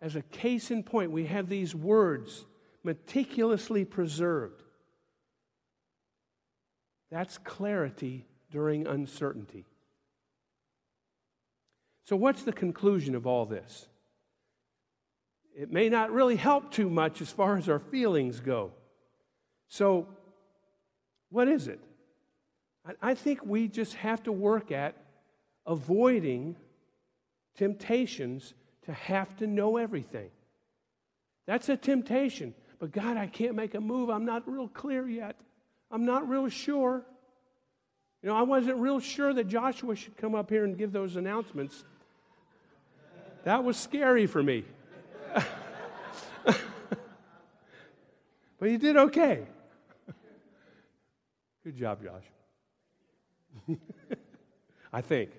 As 0.00 0.16
a 0.16 0.22
case 0.22 0.70
in 0.70 0.82
point, 0.82 1.10
we 1.10 1.26
have 1.26 1.48
these 1.48 1.74
words 1.74 2.46
meticulously 2.82 3.84
preserved. 3.84 4.62
That's 7.10 7.38
clarity 7.38 8.26
during 8.50 8.86
uncertainty. 8.86 9.66
So, 12.10 12.16
what's 12.16 12.42
the 12.42 12.52
conclusion 12.52 13.14
of 13.14 13.24
all 13.24 13.46
this? 13.46 13.86
It 15.56 15.70
may 15.70 15.88
not 15.88 16.10
really 16.10 16.34
help 16.34 16.72
too 16.72 16.90
much 16.90 17.22
as 17.22 17.30
far 17.30 17.56
as 17.56 17.68
our 17.68 17.78
feelings 17.78 18.40
go. 18.40 18.72
So, 19.68 20.08
what 21.28 21.46
is 21.46 21.68
it? 21.68 21.78
I 23.00 23.14
think 23.14 23.46
we 23.46 23.68
just 23.68 23.94
have 23.94 24.24
to 24.24 24.32
work 24.32 24.72
at 24.72 24.96
avoiding 25.64 26.56
temptations 27.56 28.54
to 28.86 28.92
have 28.92 29.36
to 29.36 29.46
know 29.46 29.76
everything. 29.76 30.30
That's 31.46 31.68
a 31.68 31.76
temptation. 31.76 32.54
But 32.80 32.90
God, 32.90 33.18
I 33.18 33.28
can't 33.28 33.54
make 33.54 33.76
a 33.76 33.80
move. 33.80 34.10
I'm 34.10 34.24
not 34.24 34.48
real 34.48 34.66
clear 34.66 35.08
yet. 35.08 35.36
I'm 35.92 36.06
not 36.06 36.28
real 36.28 36.48
sure. 36.48 37.04
You 38.20 38.30
know, 38.30 38.34
I 38.34 38.42
wasn't 38.42 38.78
real 38.78 38.98
sure 38.98 39.32
that 39.32 39.46
Joshua 39.46 39.94
should 39.94 40.16
come 40.16 40.34
up 40.34 40.50
here 40.50 40.64
and 40.64 40.76
give 40.76 40.90
those 40.90 41.14
announcements. 41.14 41.84
That 43.44 43.64
was 43.64 43.76
scary 43.76 44.26
for 44.26 44.42
me. 44.42 44.64
but 46.44 46.58
he 48.60 48.76
did 48.76 48.96
okay. 48.96 49.44
Good 51.64 51.76
job, 51.76 52.02
Josh. 52.02 52.24
I 54.92 55.00
think. 55.00 55.30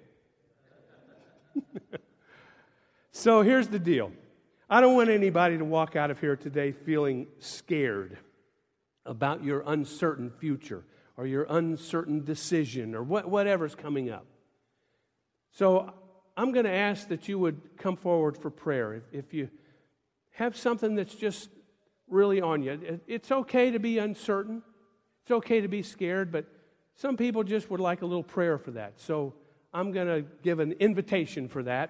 so 3.11 3.41
here's 3.41 3.67
the 3.67 3.79
deal 3.79 4.11
I 4.69 4.81
don't 4.81 4.95
want 4.95 5.09
anybody 5.09 5.57
to 5.57 5.65
walk 5.65 5.95
out 5.95 6.11
of 6.11 6.19
here 6.19 6.35
today 6.35 6.71
feeling 6.71 7.27
scared 7.39 8.17
about 9.05 9.43
your 9.43 9.63
uncertain 9.67 10.29
future 10.29 10.85
or 11.17 11.27
your 11.27 11.45
uncertain 11.49 12.23
decision 12.23 12.95
or 12.95 13.03
what, 13.03 13.29
whatever's 13.29 13.75
coming 13.75 14.09
up. 14.09 14.25
So 15.51 15.93
I'm 16.37 16.51
going 16.51 16.65
to 16.65 16.71
ask 16.71 17.09
that 17.09 17.27
you 17.27 17.37
would 17.39 17.59
come 17.77 17.97
forward 17.97 18.37
for 18.37 18.49
prayer. 18.49 18.93
If, 18.93 19.03
if 19.11 19.33
you 19.33 19.49
have 20.31 20.55
something 20.55 20.95
that's 20.95 21.15
just 21.15 21.49
really 22.07 22.41
on 22.41 22.63
you, 22.63 22.99
it's 23.07 23.31
okay 23.31 23.71
to 23.71 23.79
be 23.79 23.97
uncertain, 23.97 24.63
it's 25.23 25.31
okay 25.31 25.61
to 25.61 25.67
be 25.67 25.81
scared, 25.81 26.31
but 26.31 26.45
some 26.95 27.17
people 27.17 27.43
just 27.43 27.69
would 27.69 27.79
like 27.79 28.01
a 28.01 28.05
little 28.05 28.23
prayer 28.23 28.57
for 28.57 28.71
that. 28.71 28.99
So 28.99 29.33
I'm 29.73 29.91
going 29.91 30.07
to 30.07 30.27
give 30.43 30.59
an 30.59 30.73
invitation 30.73 31.47
for 31.47 31.63
that. 31.63 31.89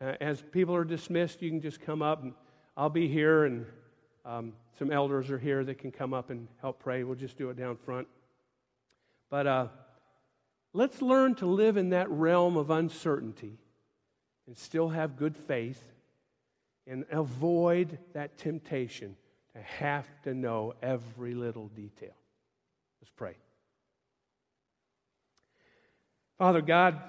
Uh, 0.00 0.14
as 0.20 0.42
people 0.42 0.74
are 0.74 0.84
dismissed, 0.84 1.40
you 1.42 1.50
can 1.50 1.60
just 1.60 1.80
come 1.80 2.02
up 2.02 2.22
and 2.22 2.34
I'll 2.76 2.90
be 2.90 3.08
here 3.08 3.44
and 3.44 3.66
um, 4.24 4.52
some 4.78 4.90
elders 4.90 5.30
are 5.30 5.38
here 5.38 5.64
that 5.64 5.78
can 5.78 5.92
come 5.92 6.12
up 6.12 6.30
and 6.30 6.48
help 6.60 6.80
pray. 6.80 7.04
We'll 7.04 7.14
just 7.14 7.36
do 7.38 7.50
it 7.50 7.56
down 7.56 7.76
front. 7.76 8.08
But 9.30 9.46
uh, 9.46 9.68
let's 10.72 11.00
learn 11.02 11.34
to 11.36 11.46
live 11.46 11.76
in 11.76 11.90
that 11.90 12.10
realm 12.10 12.56
of 12.56 12.70
uncertainty 12.70 13.58
and 14.46 14.56
still 14.56 14.88
have 14.88 15.16
good 15.16 15.36
faith 15.36 15.82
and 16.86 17.04
avoid 17.10 17.98
that 18.12 18.36
temptation 18.36 19.16
to 19.54 19.62
have 19.62 20.06
to 20.22 20.34
know 20.34 20.74
every 20.82 21.34
little 21.34 21.68
detail. 21.68 22.14
Let's 23.00 23.12
pray. 23.16 23.36
Father 26.38 26.60
God, 26.60 27.00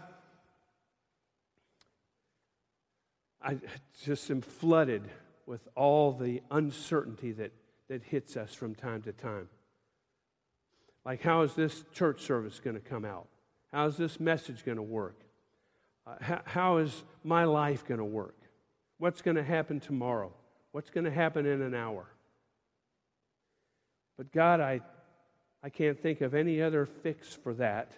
I 3.41 3.57
just 4.03 4.29
am 4.31 4.41
flooded 4.41 5.03
with 5.45 5.67
all 5.75 6.13
the 6.13 6.41
uncertainty 6.49 7.31
that, 7.33 7.51
that 7.89 8.03
hits 8.03 8.37
us 8.37 8.53
from 8.53 8.75
time 8.75 9.01
to 9.03 9.11
time. 9.11 9.49
Like, 11.03 11.21
how 11.21 11.41
is 11.41 11.53
this 11.53 11.83
church 11.93 12.21
service 12.21 12.59
going 12.59 12.75
to 12.75 12.81
come 12.81 13.05
out? 13.05 13.27
How 13.71 13.85
is 13.85 13.97
this 13.97 14.19
message 14.19 14.65
going 14.65 14.77
to 14.77 14.83
work? 14.83 15.24
Uh, 16.07 16.15
how, 16.21 16.41
how 16.45 16.77
is 16.77 17.03
my 17.23 17.45
life 17.45 17.85
going 17.85 17.97
to 17.97 18.05
work? 18.05 18.37
What's 18.97 19.21
going 19.21 19.37
to 19.37 19.43
happen 19.43 19.79
tomorrow? 19.79 20.31
What's 20.71 20.89
going 20.89 21.05
to 21.05 21.11
happen 21.11 21.45
in 21.45 21.61
an 21.61 21.73
hour? 21.73 22.05
But 24.17 24.31
God, 24.31 24.59
I, 24.61 24.81
I 25.63 25.69
can't 25.69 25.99
think 25.99 26.21
of 26.21 26.33
any 26.33 26.61
other 26.61 26.85
fix 26.85 27.33
for 27.33 27.53
that, 27.55 27.91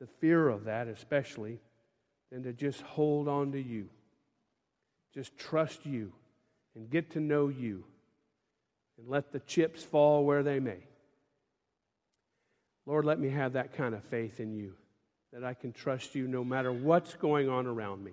the 0.00 0.06
fear 0.06 0.48
of 0.48 0.64
that 0.64 0.88
especially, 0.88 1.60
than 2.30 2.42
to 2.42 2.52
just 2.52 2.82
hold 2.82 3.28
on 3.28 3.52
to 3.52 3.60
you. 3.60 3.88
Just 5.14 5.36
trust 5.38 5.86
you 5.86 6.12
and 6.74 6.90
get 6.90 7.12
to 7.12 7.20
know 7.20 7.48
you 7.48 7.84
and 8.98 9.08
let 9.08 9.32
the 9.32 9.40
chips 9.40 9.82
fall 9.82 10.24
where 10.24 10.42
they 10.42 10.60
may. 10.60 10.80
Lord, 12.84 13.04
let 13.04 13.18
me 13.18 13.30
have 13.30 13.54
that 13.54 13.74
kind 13.74 13.94
of 13.94 14.04
faith 14.04 14.40
in 14.40 14.52
you 14.52 14.74
that 15.36 15.44
I 15.44 15.52
can 15.52 15.70
trust 15.70 16.14
you 16.14 16.26
no 16.26 16.42
matter 16.42 16.72
what's 16.72 17.12
going 17.12 17.50
on 17.50 17.66
around 17.66 18.02
me. 18.02 18.12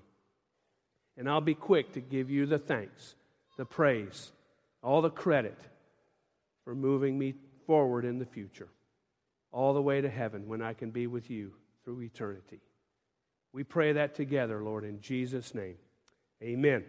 And 1.15 1.29
I'll 1.29 1.39
be 1.39 1.55
quick 1.55 1.93
to 1.93 2.01
give 2.01 2.29
you 2.29 2.45
the 2.45 2.59
thanks, 2.59 3.15
the 3.55 3.63
praise, 3.63 4.33
all 4.81 5.01
the 5.01 5.09
credit 5.09 5.57
for 6.65 6.75
moving 6.75 7.17
me 7.17 7.35
forward 7.65 8.03
in 8.03 8.19
the 8.19 8.25
future, 8.25 8.67
all 9.53 9.73
the 9.73 9.81
way 9.81 10.01
to 10.01 10.09
heaven 10.09 10.49
when 10.49 10.61
I 10.61 10.73
can 10.73 10.91
be 10.91 11.07
with 11.07 11.29
you 11.29 11.53
through 11.85 12.01
eternity. 12.01 12.59
We 13.53 13.63
pray 13.63 13.93
that 13.93 14.15
together, 14.15 14.61
Lord, 14.61 14.83
in 14.83 14.99
Jesus' 14.99 15.55
name. 15.55 15.77
Amen. 16.43 16.83